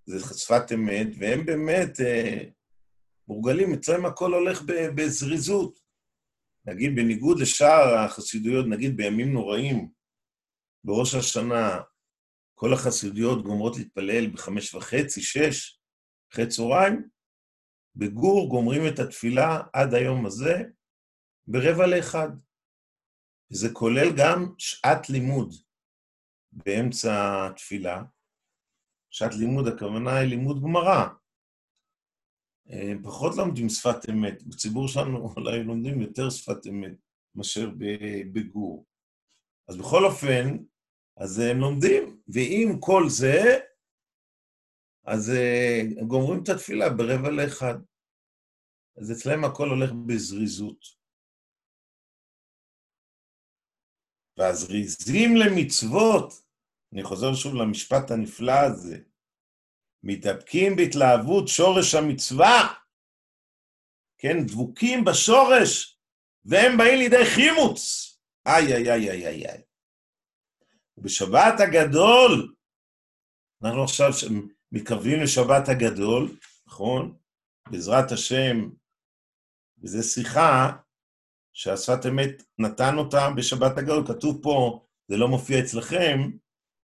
זה 0.07 0.37
שפת 0.39 0.73
אמת, 0.75 1.07
והם 1.19 1.47
באמת 1.47 2.01
אה, 2.01 2.45
מורגלים, 3.29 3.73
אצלם 3.75 4.07
הכל 4.07 4.35
הולך 4.35 4.63
בזריזות. 4.67 5.81
נגיד, 6.65 6.97
בניגוד 6.97 7.41
לשאר 7.41 7.95
החסידויות, 7.95 8.67
נגיד 8.67 8.97
בימים 8.97 9.33
נוראים, 9.33 9.89
בראש 10.85 11.15
השנה, 11.15 11.81
כל 12.59 12.73
החסידויות 12.73 13.45
גומרות 13.45 13.77
להתפלל 13.77 14.31
בחמש 14.31 14.75
וחצי, 14.75 15.23
שש, 15.23 15.81
אחרי 16.33 16.47
צהריים, 16.47 17.09
בגור 17.97 18.49
גומרים 18.49 18.83
את 18.89 18.99
התפילה 18.99 19.63
עד 19.73 19.95
היום 19.95 20.27
הזה 20.27 20.55
ברבע 21.47 21.87
לאחד. 21.87 22.29
וזה 23.51 23.69
כולל 23.73 24.09
גם 24.19 24.55
שעת 24.59 25.11
לימוד 25.11 25.55
באמצע 26.53 27.13
התפילה. 27.47 28.03
שעת 29.11 29.35
לימוד, 29.35 29.69
הכוונה 29.69 30.17
היא 30.17 30.29
לימוד 30.29 30.63
גמרא. 30.63 31.09
אה, 32.71 32.93
פחות 33.03 33.33
לומדים 33.37 33.69
שפת 33.69 34.11
אמת. 34.11 34.43
בציבור 34.43 34.89
שלנו 34.89 35.19
אולי 35.37 35.63
לומדים 35.63 36.01
יותר 36.01 36.31
שפת 36.31 36.67
אמת 36.67 36.95
מאשר 37.35 37.71
בגור. 38.33 38.87
אז 39.69 39.77
בכל 39.77 40.05
אופן, 40.05 40.57
אז 41.21 41.39
הם 41.39 41.59
לומדים, 41.61 42.21
ועם 42.29 42.81
כל 42.81 43.03
זה, 43.09 43.59
אז 45.05 45.31
אה, 45.31 45.81
הם 46.01 46.09
גומרים 46.09 46.43
את 46.43 46.49
התפילה 46.49 46.91
ברבע 46.91 47.31
לאחד. 47.31 47.75
אז 48.97 49.13
אצלם 49.13 49.45
הכל 49.45 49.69
הולך 49.69 49.91
בזריזות. 50.07 50.99
והזריזים 54.37 55.31
למצוות, 55.37 56.33
אני 56.93 57.03
חוזר 57.03 57.35
שוב 57.35 57.55
למשפט 57.55 58.11
הנפלא 58.11 58.59
הזה, 58.67 58.99
מתאפקים 60.03 60.77
בהתלהבות 60.77 61.49
שורש 61.49 61.95
המצווה, 61.95 62.75
כן, 64.19 64.47
דבוקים 64.47 65.05
בשורש, 65.05 65.99
והם 66.45 66.79
באים 66.79 66.99
לידי 66.99 67.25
חימוץ. 67.35 67.81
איי, 68.47 68.75
איי, 68.75 68.91
איי, 68.91 69.27
איי, 69.27 69.47
איי. 69.47 69.68
ובשבת 70.99 71.61
הגדול, 71.61 72.55
אנחנו 73.63 73.83
עכשיו 73.85 74.11
מתקרבים 74.73 75.23
לשבת 75.23 75.69
הגדול, 75.69 76.37
נכון? 76.67 77.17
בעזרת 77.71 78.13
השם, 78.13 78.71
וזו 79.83 80.03
שיחה 80.03 80.77
שהשפת 81.53 82.07
אמת 82.09 82.43
נתן 82.59 82.95
אותה 82.99 83.31
בשבת 83.37 83.79
הגדול, 83.79 84.07
כתוב 84.07 84.43
פה, 84.43 84.87
זה 85.09 85.17
לא 85.17 85.29
מופיע 85.29 85.61
אצלכם, 85.61 86.31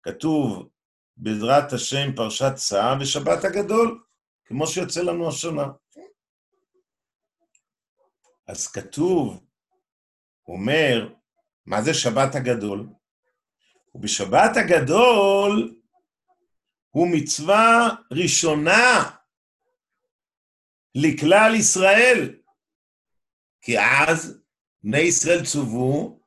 כתוב 0.03 0.68
בעזרת 1.16 1.72
השם 1.72 2.16
פרשת 2.16 2.55
צא 2.55 2.94
ושבת 3.01 3.44
הגדול, 3.44 4.03
כמו 4.44 4.66
שיוצא 4.66 5.03
לנו 5.03 5.28
השנה. 5.28 5.66
אז 8.46 8.68
כתוב, 8.68 9.46
אומר, 10.48 11.14
מה 11.66 11.82
זה 11.82 11.94
שבת 11.94 12.34
הגדול? 12.34 12.86
ובשבת 13.95 14.57
הגדול 14.57 15.80
הוא 16.91 17.09
מצווה 17.12 17.88
ראשונה 18.12 19.11
לכלל 20.95 21.55
ישראל, 21.55 22.34
כי 23.61 23.78
אז 23.78 24.41
בני 24.82 24.99
ישראל 24.99 25.45
צוו 25.45 26.20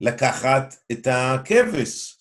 לקחת 0.00 0.74
את 0.92 1.06
הכבש. 1.10 2.18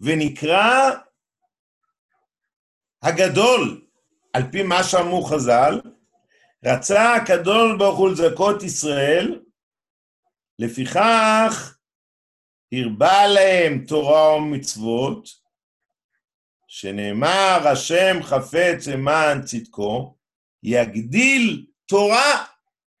ונקרא 0.00 0.90
הגדול, 3.02 3.86
על 4.32 4.42
פי 4.52 4.62
מה 4.62 4.84
שאמרו 4.84 5.22
חז"ל, 5.22 5.80
רצה 6.64 7.14
הקדול 7.14 7.78
ברוך 7.78 7.98
הוא 7.98 8.10
לזכות 8.10 8.62
ישראל, 8.62 9.42
לפיכך 10.58 11.79
הרבה 12.72 13.26
להם 13.26 13.84
תורה 13.88 14.36
ומצוות, 14.36 15.28
שנאמר 16.68 17.68
השם 17.68 18.22
חפץ 18.22 18.86
למען 18.86 19.42
צדקו, 19.42 20.16
יגדיל 20.62 21.66
תורה 21.86 22.44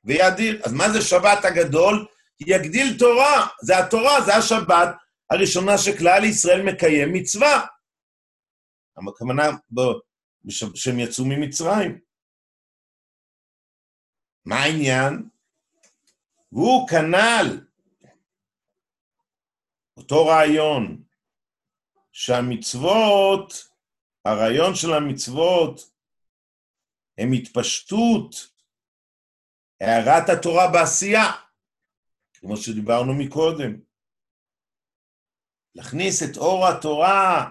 וידיר. 0.04 0.60
אז 0.64 0.72
מה 0.72 0.90
זה 0.90 1.02
שבת 1.02 1.44
הגדול? 1.44 2.06
יגדיל 2.40 2.98
תורה, 2.98 3.46
זה 3.62 3.78
התורה, 3.78 4.20
זה 4.20 4.34
השבת 4.34 4.88
הראשונה 5.30 5.78
שכלל 5.78 6.24
ישראל 6.24 6.62
מקיים 6.62 7.12
מצווה. 7.12 7.66
הכוונה 9.08 9.50
שהם 10.74 10.98
יצאו 10.98 11.24
ממצרים. 11.24 11.98
מה 14.44 14.56
העניין? 14.56 15.28
והוא 16.52 16.88
כנ"ל 16.88 17.69
אותו 20.00 20.26
רעיון 20.26 21.02
שהמצוות, 22.12 23.52
הרעיון 24.24 24.74
של 24.74 24.92
המצוות 24.92 25.80
הם 27.18 27.32
התפשטות 27.32 28.34
הערת 29.80 30.28
התורה 30.28 30.72
בעשייה, 30.72 31.32
כמו 32.32 32.56
שדיברנו 32.56 33.14
מקודם. 33.14 33.80
להכניס 35.74 36.22
את 36.22 36.36
אור 36.36 36.66
התורה 36.68 37.50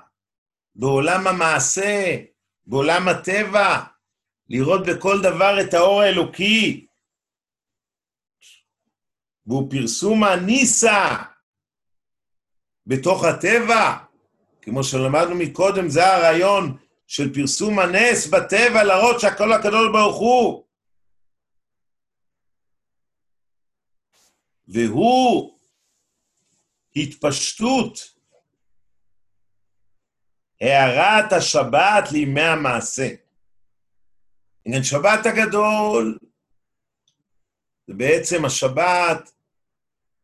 בעולם 0.76 1.28
המעשה, 1.28 2.18
בעולם 2.66 3.08
הטבע, 3.08 3.84
לראות 4.50 4.82
בכל 4.88 5.22
דבר 5.24 5.62
את 5.62 5.74
האור 5.74 6.02
האלוקי, 6.02 6.88
והוא 9.46 9.72
פרסום 9.72 10.24
הניסה 10.24 11.29
בתוך 12.90 13.24
הטבע, 13.24 13.98
כמו 14.62 14.84
שלמדנו 14.84 15.36
מקודם, 15.36 15.90
זה 15.90 16.08
הרעיון 16.08 16.78
של 17.08 17.34
פרסום 17.34 17.80
הנס 17.80 18.28
בטבע, 18.28 18.84
להראות 18.84 19.20
שהכל 19.20 19.54
הקדוש 19.54 19.92
ברוך 19.92 20.18
הוא. 20.18 20.64
והוא 24.68 25.60
התפשטות 26.96 28.16
הערת 30.62 31.34
השבת 31.34 32.12
לימי 32.12 32.42
המעשה. 32.42 33.10
עניין 34.66 34.84
שבת 34.84 35.26
הגדול 35.26 36.20
זה 37.88 37.94
בעצם 37.94 38.46
השבת 38.46 39.32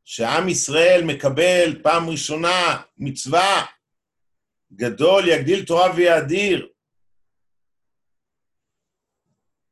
שעם 0.06 0.50
ישראל 0.50 1.02
מקבל 1.04 1.82
פעם 1.84 2.10
ראשונה 2.10 2.82
מצווה 2.98 3.66
גדול, 4.74 5.28
יגדיל 5.28 5.66
תורה 5.66 5.96
ויאדיר. 5.96 6.68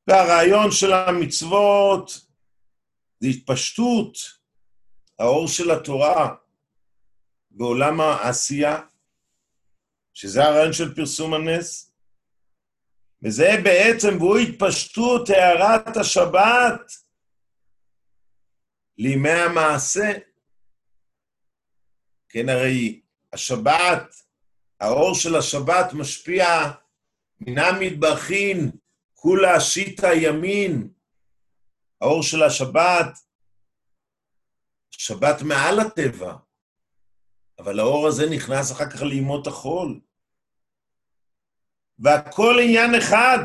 והרעיון 0.07 0.71
של 0.71 0.93
המצוות 0.93 2.19
זה 3.19 3.27
התפשטות 3.27 4.17
האור 5.19 5.47
של 5.47 5.71
התורה 5.71 6.35
בעולם 7.51 8.01
העשייה, 8.01 8.79
שזה 10.13 10.43
הרעיון 10.43 10.73
של 10.73 10.95
פרסום 10.95 11.33
הנס. 11.33 11.93
וזה 13.23 13.51
בעצם, 13.63 14.17
והוא 14.19 14.37
התפשטות 14.37 15.29
הערת 15.29 15.97
השבת 15.97 17.02
לימי 18.97 19.29
המעשה. 19.29 20.11
כן, 22.29 22.49
הרי 22.49 23.01
השבת, 23.33 24.15
האור 24.79 25.15
של 25.15 25.35
השבת 25.35 25.93
משפיע 25.93 26.45
מן 27.39 27.57
המטבחין, 27.57 28.71
כולה 29.13 29.59
שיטה 29.59 30.13
ימין. 30.13 30.89
האור 32.01 32.23
של 32.23 32.43
השבת, 32.43 33.19
שבת 34.91 35.41
מעל 35.41 35.79
הטבע, 35.79 36.35
אבל 37.59 37.79
האור 37.79 38.07
הזה 38.07 38.29
נכנס 38.29 38.71
אחר 38.71 38.89
כך 38.89 39.01
לימות 39.01 39.47
החול. 39.47 39.99
והכל 41.99 42.55
עניין 42.63 42.95
אחד, 42.95 43.37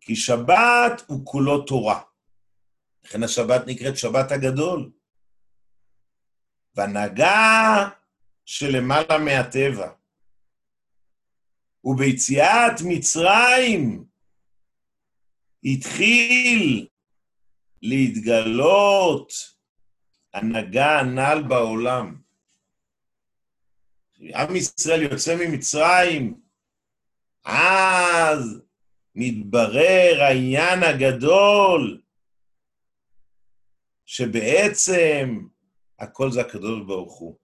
כי 0.00 0.16
שבת 0.16 1.02
הוא 1.06 1.20
כולו 1.24 1.62
תורה. 1.62 2.00
לכן 3.04 3.22
השבת 3.22 3.66
נקראת 3.66 3.98
שבת 3.98 4.32
הגדול. 4.32 4.90
והנהגה 6.74 7.88
שלמעלה 8.44 9.18
מהטבע. 9.18 9.90
וביציאת 11.84 12.80
מצרים 12.88 14.04
התחיל 15.64 16.86
להתגלות 17.82 19.32
הנהגה 20.34 21.00
הנ"ל 21.00 21.42
בעולם. 21.48 22.16
עם 24.34 24.56
ישראל 24.56 25.02
יוצא 25.02 25.36
ממצרים, 25.36 26.40
אז 27.44 28.60
מתברר 29.14 30.22
העניין 30.22 30.82
הגדול, 30.82 32.00
שבעצם 34.06 35.46
הכל 35.98 36.30
זה 36.30 36.40
הקדוש 36.40 36.86
ברוך 36.86 37.18
הוא. 37.18 37.38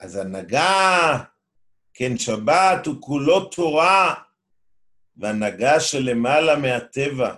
אז 0.00 0.16
הנהגה, 0.16 1.24
כן, 1.94 2.18
שבת 2.18 2.86
הוא 2.86 2.96
כולו 3.00 3.44
תורה, 3.44 4.14
והנהגה 5.16 5.80
שלמעלה 5.80 6.56
מהטבע. 6.56 7.34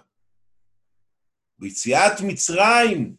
ביציאת 1.59 2.21
מצרים, 2.27 3.17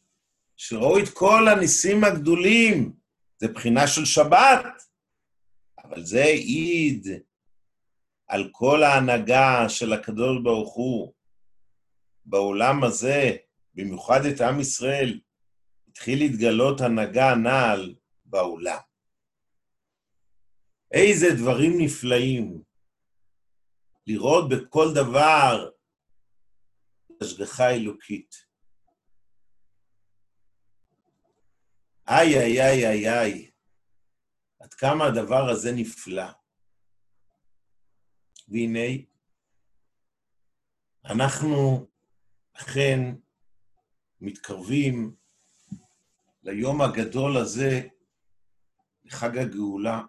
שראו 0.58 1.00
את 1.00 1.10
כל 1.14 1.48
הניסים 1.48 2.04
הגדולים, 2.04 2.94
זה 3.38 3.48
בחינה 3.48 3.88
של 3.88 4.06
שבת, 4.06 4.84
אבל 5.84 6.04
זה 6.06 6.24
העיד 6.24 7.08
על 8.28 8.50
כל 8.52 8.84
ההנהגה 8.84 9.70
של 9.70 9.94
הקדוש 9.94 10.44
ברוך 10.44 10.74
הוא 10.74 11.14
בעולם 12.26 12.84
הזה, 12.84 13.36
במיוחד 13.74 14.22
את 14.26 14.42
עם 14.42 14.60
ישראל, 14.60 15.20
התחיל 15.88 16.20
להתגלות 16.20 16.82
הנהגה 16.82 17.32
הנעל 17.32 17.96
בעולם. 18.26 18.80
איזה 20.92 21.28
דברים 21.38 21.72
נפלאים. 21.78 22.62
לראות 24.08 24.50
בכל 24.50 24.88
דבר 24.96 25.70
השגחה 27.22 27.70
אלוקית. 27.70 28.36
איי, 32.08 32.40
איי, 32.40 32.62
איי, 32.62 32.88
איי, 32.88 33.10
איי, 33.10 33.52
עד 34.60 34.74
כמה 34.74 35.06
הדבר 35.06 35.50
הזה 35.50 35.72
נפלא. 35.76 36.32
והנה, 38.48 39.04
אנחנו 41.06 41.88
אכן 42.54 43.00
מתקרבים 44.22 45.16
ליום 46.44 46.82
הגדול 46.82 47.38
הזה, 47.38 47.82
לחג 49.06 49.38
הגאולה. 49.38 50.02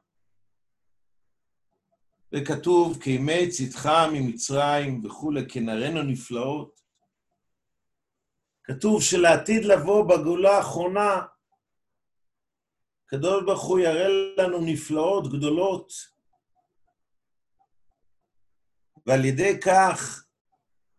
וכתוב, 2.32 3.02
כימי 3.02 3.50
צאתך 3.50 3.88
ממצרים 4.12 5.04
וכולי, 5.04 5.40
כנערינו 5.48 6.02
נפלאות. 6.02 6.80
כתוב 8.64 9.02
שלעתיד 9.02 9.64
לבוא 9.64 10.08
בגאולה 10.08 10.56
האחרונה, 10.56 11.22
הקדוש 13.06 13.44
ברוך 13.44 13.62
הוא 13.62 13.78
יראה 13.78 14.08
לנו 14.38 14.58
נפלאות 14.66 15.32
גדולות, 15.32 15.92
ועל 19.06 19.24
ידי 19.24 19.60
כך 19.64 20.26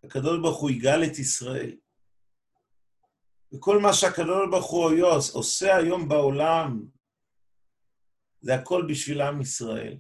הקדוש 0.04 0.40
ברוך 0.42 0.58
הוא 0.60 0.70
יגאל 0.70 1.04
את 1.04 1.20
ישראל. 1.20 1.78
וכל 3.56 3.80
מה 3.80 3.94
שהקדוש 3.94 4.50
ברוך 4.52 4.72
הוא 4.72 4.92
עושה 5.34 5.76
היום 5.76 6.10
בעולם, 6.10 6.86
זה 8.42 8.56
הכל 8.56 8.86
בשביל 8.90 9.22
עם 9.22 9.42
ישראל. 9.42 9.98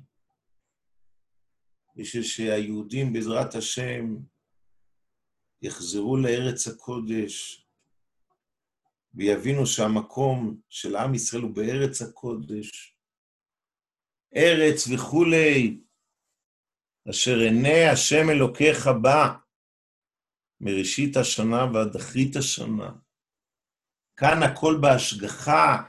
בשביל 1.95 2.23
שהיהודים 2.23 3.13
בעזרת 3.13 3.55
השם 3.55 4.15
יחזרו 5.61 6.17
לארץ 6.17 6.67
הקודש 6.67 7.65
ויבינו 9.13 9.65
שהמקום 9.65 10.61
של 10.69 10.95
עם 10.95 11.15
ישראל 11.15 11.41
הוא 11.41 11.55
בארץ 11.55 12.01
הקודש, 12.01 12.97
ארץ 14.35 14.87
וכולי, 14.87 15.81
אשר 17.09 17.37
עיני 17.39 17.85
השם 17.85 18.29
אלוקיך 18.29 18.87
בא 19.01 19.33
מראשית 20.61 21.17
השנה 21.17 21.65
ועד 21.73 21.95
אחרית 21.95 22.35
השנה. 22.35 23.02
כאן 24.24 24.43
הכל 24.43 24.78
בהשגחה, 24.82 25.84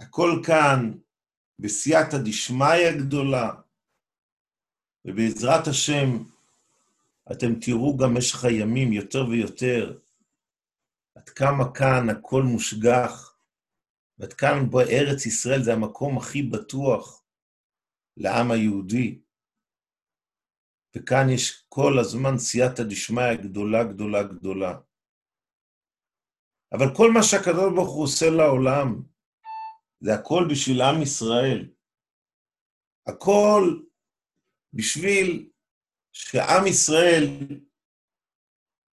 הכל 0.00 0.42
כאן 0.46 0.92
בסייעתא 1.58 2.16
דשמיא 2.24 2.98
גדולה, 2.98 3.50
ובעזרת 5.04 5.66
השם 5.66 6.08
אתם 7.32 7.60
תראו 7.60 7.96
גם 7.96 8.14
במשך 8.14 8.44
הימים 8.44 8.92
יותר 8.92 9.26
ויותר 9.28 9.98
עד 11.14 11.28
כמה 11.28 11.72
כאן 11.74 12.10
הכל 12.10 12.42
מושגח, 12.42 13.36
ועד 14.18 14.32
כאן 14.32 14.70
בארץ 14.70 15.26
ישראל 15.26 15.62
זה 15.62 15.72
המקום 15.72 16.18
הכי 16.18 16.42
בטוח 16.42 17.22
לעם 18.16 18.50
היהודי. 18.50 19.18
וכאן 20.96 21.28
יש 21.28 21.64
כל 21.68 21.98
הזמן 21.98 22.38
סייעתא 22.38 22.82
דשמיא 22.82 23.34
גדולה, 23.34 23.84
גדולה, 23.84 24.22
גדולה. 24.22 24.78
אבל 26.72 26.86
כל 26.96 27.10
מה 27.10 27.22
שהקדוש 27.22 27.72
ברוך 27.74 27.94
הוא 27.94 28.04
עושה 28.04 28.26
לעולם, 28.30 29.02
זה 30.00 30.14
הכל 30.14 30.44
בשביל 30.50 30.82
עם 30.82 31.02
ישראל. 31.02 31.68
הכל 33.06 33.82
בשביל 34.72 35.50
שעם 36.12 36.66
ישראל 36.66 37.24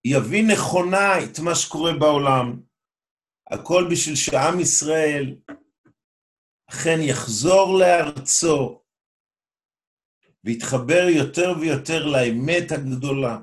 יבין 0.05 0.51
נכונה 0.51 1.23
את 1.23 1.39
מה 1.39 1.55
שקורה 1.55 1.91
בעולם. 1.99 2.61
הכל 3.51 3.83
בשביל 3.91 4.15
שעם 4.15 4.59
ישראל 4.59 5.35
אכן 6.69 6.97
יחזור 7.01 7.79
לארצו 7.79 8.81
ויתחבר 10.43 11.07
יותר 11.17 11.49
ויותר 11.61 12.05
לאמת 12.05 12.71
הגדולה. 12.71 13.39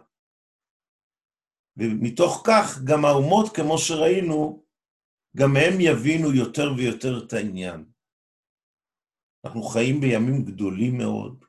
ומתוך 1.76 2.42
כך 2.46 2.78
גם 2.84 3.04
האומות, 3.04 3.56
כמו 3.56 3.78
שראינו, 3.78 4.64
גם 5.36 5.50
הם 5.56 5.74
יבינו 5.80 6.34
יותר 6.34 6.66
ויותר 6.76 7.26
את 7.26 7.32
העניין. 7.32 7.92
אנחנו 9.44 9.62
חיים 9.62 10.00
בימים 10.00 10.44
גדולים 10.44 10.98
מאוד, 10.98 11.44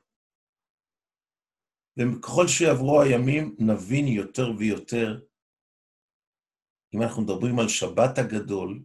וככל 1.96 2.46
שיעברו 2.46 3.02
הימים 3.02 3.56
נבין 3.58 4.06
יותר 4.06 4.46
ויותר. 4.58 5.24
אם 6.94 7.02
אנחנו 7.02 7.22
מדברים 7.22 7.58
על 7.58 7.68
שבת 7.68 8.18
הגדול, 8.18 8.84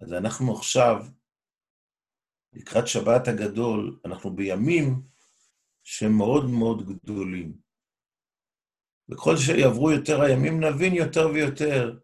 אז 0.00 0.12
אנחנו 0.12 0.56
עכשיו, 0.56 0.96
לקראת 2.52 2.86
שבת 2.86 3.28
הגדול, 3.28 4.00
אנחנו 4.04 4.36
בימים 4.36 5.02
שהם 5.82 6.12
מאוד 6.18 6.44
מאוד 6.58 6.78
גדולים. 6.86 7.58
וככל 9.10 9.36
שיעברו 9.36 9.90
יותר 9.90 10.20
הימים, 10.22 10.64
נבין 10.64 10.94
יותר 10.94 11.26
ויותר 11.34 11.98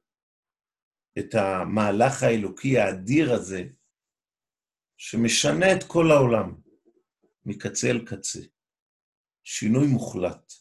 את 1.18 1.34
המהלך 1.34 2.22
האלוקי 2.22 2.78
האדיר 2.78 3.32
הזה, 3.32 3.62
שמשנה 4.96 5.66
את 5.76 5.84
כל 5.86 6.10
העולם, 6.10 6.60
מקצה 7.46 7.86
אל 7.90 8.06
קצה. 8.06 8.40
שינוי 9.44 9.86
מוחלט. 9.86 10.52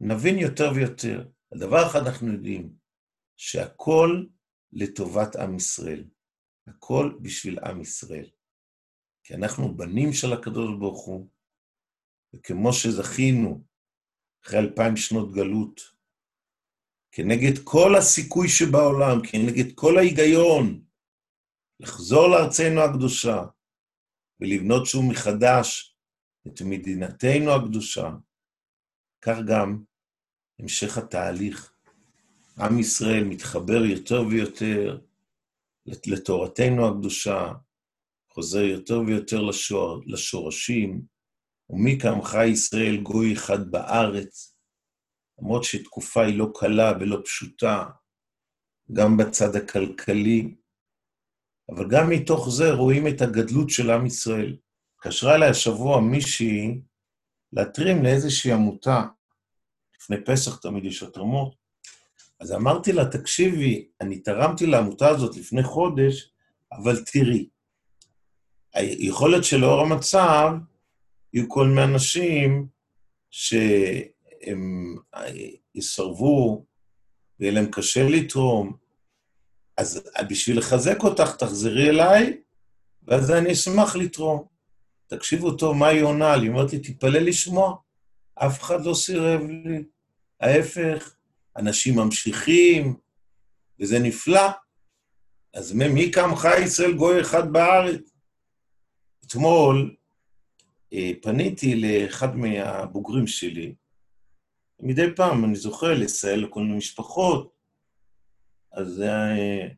נבין 0.00 0.38
יותר 0.38 0.70
ויותר. 0.74 1.30
הדבר 1.52 1.86
אחד 1.90 2.00
אנחנו 2.06 2.32
יודעים, 2.32 2.76
שהכל 3.36 4.26
לטובת 4.72 5.36
עם 5.36 5.56
ישראל. 5.56 6.04
הכל 6.66 7.18
בשביל 7.22 7.58
עם 7.58 7.80
ישראל. 7.80 8.30
כי 9.24 9.34
אנחנו 9.34 9.76
בנים 9.76 10.12
של 10.12 10.32
הקדוש 10.32 10.78
ברוך 10.78 11.06
הוא, 11.06 11.30
וכמו 12.34 12.72
שזכינו 12.72 13.64
אחרי 14.44 14.58
אלפיים 14.58 14.96
שנות 14.96 15.32
גלות, 15.32 15.80
כנגד 17.12 17.58
כל 17.64 17.96
הסיכוי 17.96 18.48
שבעולם, 18.48 19.18
כנגד 19.22 19.74
כל 19.74 19.98
ההיגיון, 19.98 20.82
לחזור 21.80 22.28
לארצנו 22.28 22.80
הקדושה 22.80 23.44
ולבנות 24.40 24.86
שוב 24.86 25.04
מחדש 25.04 25.96
את 26.46 26.62
מדינתנו 26.62 27.50
הקדושה, 27.50 28.10
כך 29.22 29.38
גם 29.48 29.82
המשך 30.58 30.98
התהליך. 30.98 31.72
עם 32.58 32.78
ישראל 32.78 33.24
מתחבר 33.24 33.84
יותר 33.84 34.22
ויותר 34.30 34.98
לתורתנו 35.86 36.88
הקדושה, 36.88 37.52
חוזר 38.30 38.62
יותר 38.62 39.00
ויותר 39.06 39.40
לשור, 39.40 40.02
לשורשים, 40.06 41.11
ומי 41.72 41.98
כעמך 42.00 42.36
ישראל 42.46 42.96
גוי 42.96 43.34
אחד 43.34 43.70
בארץ, 43.70 44.56
למרות 45.38 45.64
שתקופה 45.64 46.24
היא 46.24 46.38
לא 46.38 46.48
קלה 46.54 46.92
ולא 47.00 47.18
פשוטה, 47.24 47.84
גם 48.92 49.16
בצד 49.16 49.56
הכלכלי, 49.56 50.54
אבל 51.70 51.88
גם 51.88 52.10
מתוך 52.10 52.50
זה 52.50 52.72
רואים 52.72 53.08
את 53.08 53.20
הגדלות 53.20 53.70
של 53.70 53.90
עם 53.90 54.06
ישראל. 54.06 54.56
התקשרה 54.94 55.34
אליי 55.34 55.50
השבוע 55.50 56.00
מישהי 56.00 56.80
להתרים 57.52 58.02
לאיזושהי 58.02 58.52
עמותה, 58.52 59.02
לפני 59.96 60.16
פסח 60.24 60.56
תמיד 60.56 60.84
יש 60.84 61.02
התרמות, 61.02 61.54
אז 62.40 62.52
אמרתי 62.52 62.92
לה, 62.92 63.10
תקשיבי, 63.10 63.88
אני 64.00 64.18
תרמתי 64.18 64.66
לעמותה 64.66 65.08
הזאת 65.08 65.36
לפני 65.36 65.62
חודש, 65.62 66.32
אבל 66.72 67.04
תראי, 67.04 67.48
יכול 68.98 69.30
להיות 69.30 69.44
שלאור 69.44 69.80
המצב, 69.80 70.52
יהיו 71.32 71.48
כל 71.48 71.66
מיני 71.66 71.84
אנשים 71.84 72.66
שהם 73.30 74.96
יסרבו, 75.74 76.64
ויהיה 77.40 77.52
להם 77.52 77.66
קשה 77.70 78.08
לתרום, 78.08 78.72
אז 79.76 80.08
בשביל 80.28 80.58
לחזק 80.58 81.02
אותך, 81.02 81.36
תחזרי 81.36 81.88
אליי, 81.88 82.36
ואז 83.02 83.30
אני 83.30 83.52
אשמח 83.52 83.96
לתרום. 83.96 84.44
תקשיבו 85.06 85.52
טוב, 85.52 85.76
מה 85.76 85.88
היא 85.88 86.02
עונה 86.02 86.36
לי? 86.36 86.42
היא 86.42 86.50
אומרת 86.50 86.72
לי, 86.72 86.78
תתפלא 86.78 87.18
לשמוע. 87.18 87.76
אף 88.34 88.62
אחד 88.62 88.84
לא 88.84 88.94
סירב 88.94 89.40
לי. 89.48 89.84
ההפך, 90.40 91.14
אנשים 91.56 91.96
ממשיכים, 91.96 92.94
וזה 93.80 93.98
נפלא. 93.98 94.48
אז 95.54 95.72
מי 95.72 96.10
קם 96.10 96.36
חי 96.36 96.60
ישראל 96.60 96.92
גוי 96.92 97.20
אחד 97.20 97.52
בארץ? 97.52 98.00
אתמול 99.26 99.90
אה, 99.90 100.01
פניתי 101.22 101.74
לאחד 101.80 102.36
מהבוגרים 102.36 103.26
שלי, 103.26 103.74
מדי 104.80 105.06
פעם 105.16 105.44
אני 105.44 105.56
זוכר 105.56 105.94
לסייע 105.94 106.36
לכל 106.36 106.60
מיני 106.60 106.76
משפחות, 106.76 107.52
אז, 108.72 109.02
אה, 109.02 109.68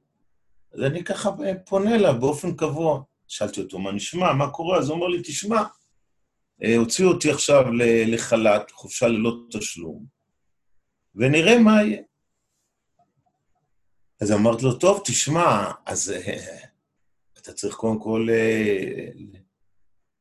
אז 0.73 0.81
אני 0.81 1.05
ככה 1.05 1.31
פונה 1.65 1.95
אליו 1.95 2.15
באופן 2.21 2.57
קבוע. 2.57 3.03
שאלתי 3.29 3.61
אותו, 3.61 3.79
מה 3.79 3.93
נשמע? 3.93 4.33
מה 4.33 4.51
קורה? 4.51 4.79
אז 4.79 4.89
הוא 4.89 4.95
אומר 4.97 5.07
לי, 5.07 5.23
תשמע, 5.25 5.63
אה, 6.63 6.77
הוציאו 6.77 7.09
אותי 7.09 7.31
עכשיו 7.31 7.65
לחל"ת, 8.07 8.71
חופשה 8.71 9.09
ללא 9.09 9.37
תשלום, 9.51 10.05
ונראה 11.15 11.59
מה 11.59 11.83
יהיה. 11.83 12.03
אז 14.21 14.33
אמרתי 14.33 14.65
לו, 14.65 14.79
טוב, 14.79 15.03
תשמע, 15.05 15.71
אז 15.87 16.11
אה, 16.11 16.59
אתה 17.39 17.53
צריך 17.53 17.75
קודם 17.75 18.01
כל 18.01 18.27
אה, 18.31 19.09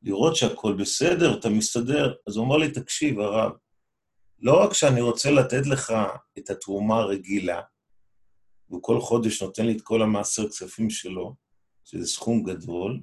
לראות 0.04 0.36
שהכול 0.36 0.76
בסדר, 0.76 1.38
אתה 1.38 1.48
מסתדר. 1.48 2.14
אז 2.26 2.36
הוא 2.36 2.46
אמר 2.46 2.56
לי, 2.56 2.70
תקשיב, 2.70 3.20
הרב, 3.20 3.52
לא 4.38 4.62
רק 4.62 4.72
שאני 4.72 5.00
רוצה 5.00 5.30
לתת 5.30 5.66
לך 5.66 5.92
את 6.38 6.50
התרומה 6.50 6.96
הרגילה, 6.96 7.60
והוא 8.68 8.82
כל 8.82 9.00
חודש 9.00 9.42
נותן 9.42 9.66
לי 9.66 9.76
את 9.76 9.80
כל 9.82 10.02
המעשר 10.02 10.48
כספים 10.48 10.90
שלו, 10.90 11.34
שזה 11.84 12.06
סכום 12.06 12.42
גדול, 12.42 13.00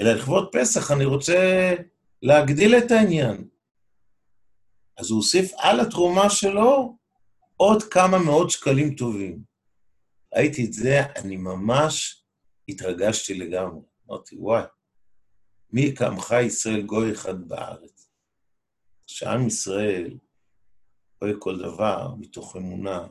אלא 0.00 0.12
לכבוד 0.12 0.48
פסח 0.52 0.90
אני 0.90 1.04
רוצה 1.04 1.70
להגדיל 2.22 2.74
את 2.74 2.90
העניין. 2.90 3.48
אז 4.98 5.10
הוא 5.10 5.16
הוסיף 5.16 5.52
על 5.56 5.80
התרומה 5.80 6.30
שלו 6.30 6.96
עוד 7.56 7.82
כמה 7.82 8.18
מאות 8.18 8.50
שקלים 8.50 8.94
טובים. 8.94 9.42
ראיתי 10.36 10.64
את 10.64 10.72
זה, 10.72 11.00
אני 11.16 11.36
ממש 11.36 12.24
התרגשתי 12.68 13.34
לגמרי. 13.34 13.80
אמרתי, 14.10 14.36
וואי, 14.38 14.62
מי 15.74 15.96
כעמך 15.96 16.34
ישראל 16.46 16.82
גוי 16.82 17.12
אחד 17.12 17.48
בארץ? 17.48 18.10
שעם 19.06 19.46
ישראל 19.46 20.18
רואה 21.22 21.32
כל 21.38 21.58
דבר 21.58 22.14
מתוך 22.18 22.56
אמונה, 22.56 23.06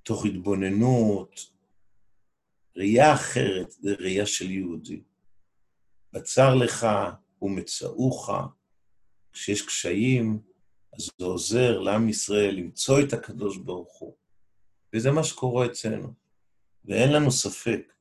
מתוך 0.00 0.24
התבוננות, 0.24 1.40
ראייה 2.76 3.14
אחרת, 3.14 3.70
זה 3.70 3.94
ראייה 3.98 4.26
של 4.26 4.50
יהודי. 4.50 5.02
בצר 6.12 6.54
לך 6.54 6.86
ומצאוך, 7.42 8.30
כשיש 9.32 9.66
קשיים, 9.66 10.40
אז 10.92 11.10
זה 11.18 11.24
עוזר 11.24 11.78
לעם 11.78 12.08
ישראל 12.08 12.54
למצוא 12.54 13.00
את 13.00 13.12
הקדוש 13.12 13.56
ברוך 13.56 13.98
הוא. 13.98 14.16
וזה 14.94 15.10
מה 15.10 15.24
שקורה 15.24 15.66
אצלנו. 15.66 16.12
ואין 16.84 17.12
לנו 17.12 17.30
ספק 17.30 17.91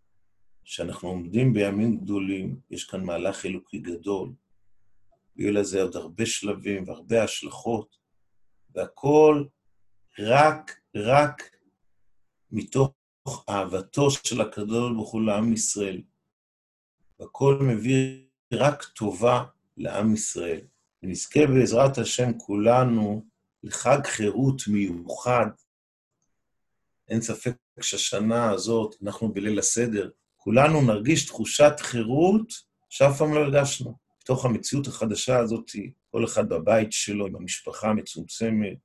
שאנחנו 0.71 1.09
עומדים 1.09 1.53
בימים 1.53 1.97
גדולים, 1.97 2.59
יש 2.69 2.83
כאן 2.83 3.03
מהלך 3.03 3.45
אלוקי 3.45 3.79
גדול, 3.79 4.33
ויהיו 5.35 5.53
לזה 5.53 5.81
עוד 5.81 5.95
הרבה 5.95 6.25
שלבים 6.25 6.87
והרבה 6.87 7.23
השלכות, 7.23 7.97
והכול 8.75 9.47
רק, 10.19 10.79
רק 10.95 11.55
מתוך 12.51 12.93
אהבתו 13.49 14.11
של 14.11 14.41
הקדוש 14.41 14.93
ברוך 14.93 15.11
הוא 15.11 15.21
לעם 15.21 15.53
ישראל. 15.53 16.01
והכל 17.19 17.59
מביא 17.61 18.25
רק 18.53 18.83
טובה 18.83 19.43
לעם 19.77 20.13
ישראל. 20.13 20.61
ונזכה 21.03 21.47
בעזרת 21.47 21.97
השם 21.97 22.37
כולנו 22.37 23.25
לחג 23.63 23.99
חירות 24.05 24.61
מיוחד. 24.67 25.47
אין 27.09 27.21
ספק 27.21 27.55
שהשנה 27.81 28.51
הזאת, 28.51 28.95
אנחנו 29.03 29.33
בליל 29.33 29.59
הסדר, 29.59 30.09
כולנו 30.43 30.81
נרגיש 30.81 31.25
תחושת 31.25 31.73
חירות 31.79 32.53
שאף 32.89 33.17
פעם 33.17 33.33
לא 33.33 33.39
הרגשנו. 33.39 33.97
בתוך 34.23 34.45
המציאות 34.45 34.87
החדשה 34.87 35.39
הזאת, 35.39 35.71
כל 36.11 36.25
אחד 36.25 36.49
בבית 36.49 36.91
שלו, 36.91 37.27
עם 37.27 37.35
המשפחה 37.35 37.89
המצומצמת, 37.89 38.77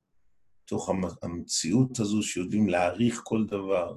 בתוך 0.64 0.90
המציאות 1.22 2.00
הזו 2.00 2.22
שיודעים 2.22 2.68
להעריך 2.68 3.20
כל 3.24 3.44
דבר, 3.46 3.96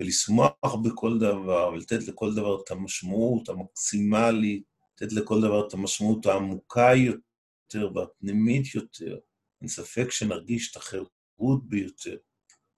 ולשמוח 0.00 0.74
בכל 0.84 1.18
דבר, 1.18 1.70
ולתת 1.72 2.08
לכל 2.08 2.34
דבר 2.34 2.62
את 2.62 2.70
המשמעות 2.70 3.48
המקסימלית, 3.48 4.62
לתת 4.94 5.12
לכל 5.12 5.40
דבר 5.40 5.66
את 5.68 5.74
המשמעות 5.74 6.26
העמוקה 6.26 6.90
יותר 6.96 7.90
והפנימית 7.94 8.74
יותר. 8.74 9.18
אין 9.60 9.68
ספק 9.68 10.10
שנרגיש 10.10 10.70
את 10.70 10.76
החירות 10.76 11.68
ביותר. 11.68 12.16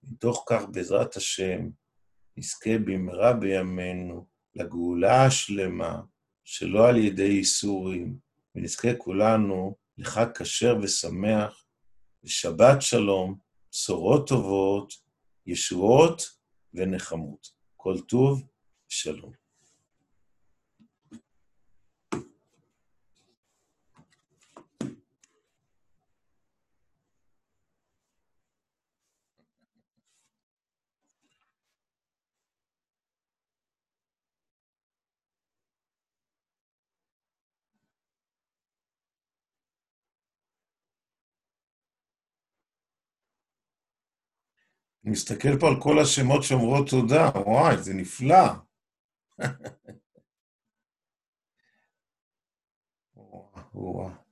מתוך 0.02 0.44
כך, 0.48 0.62
בעזרת 0.72 1.16
השם, 1.16 1.68
נזכה 2.40 2.78
במהרה 2.84 3.32
בימינו 3.32 4.26
לגאולה 4.54 5.26
השלמה, 5.26 6.00
שלא 6.44 6.88
על 6.88 6.96
ידי 6.96 7.22
ייסורים, 7.22 8.18
ונזכה 8.54 8.88
כולנו 8.98 9.76
לחג 9.98 10.26
כשר 10.38 10.76
ושמח, 10.82 11.64
לשבת 12.24 12.82
שלום, 12.82 13.38
בשורות 13.72 14.28
טובות, 14.28 14.92
ישועות 15.46 16.22
ונחמות. 16.74 17.46
כל 17.76 18.00
טוב 18.08 18.42
ושלום. 18.90 19.39
מסתכל 45.10 45.58
פה 45.60 45.68
על 45.68 45.80
כל 45.80 45.98
השמות 45.98 46.42
שאומרות 46.42 46.88
תודה, 46.88 47.30
וואי, 47.46 47.76
זה 47.78 47.94
נפלא. 47.94 48.44
וואו, 53.16 53.50
וואו. 53.74 54.29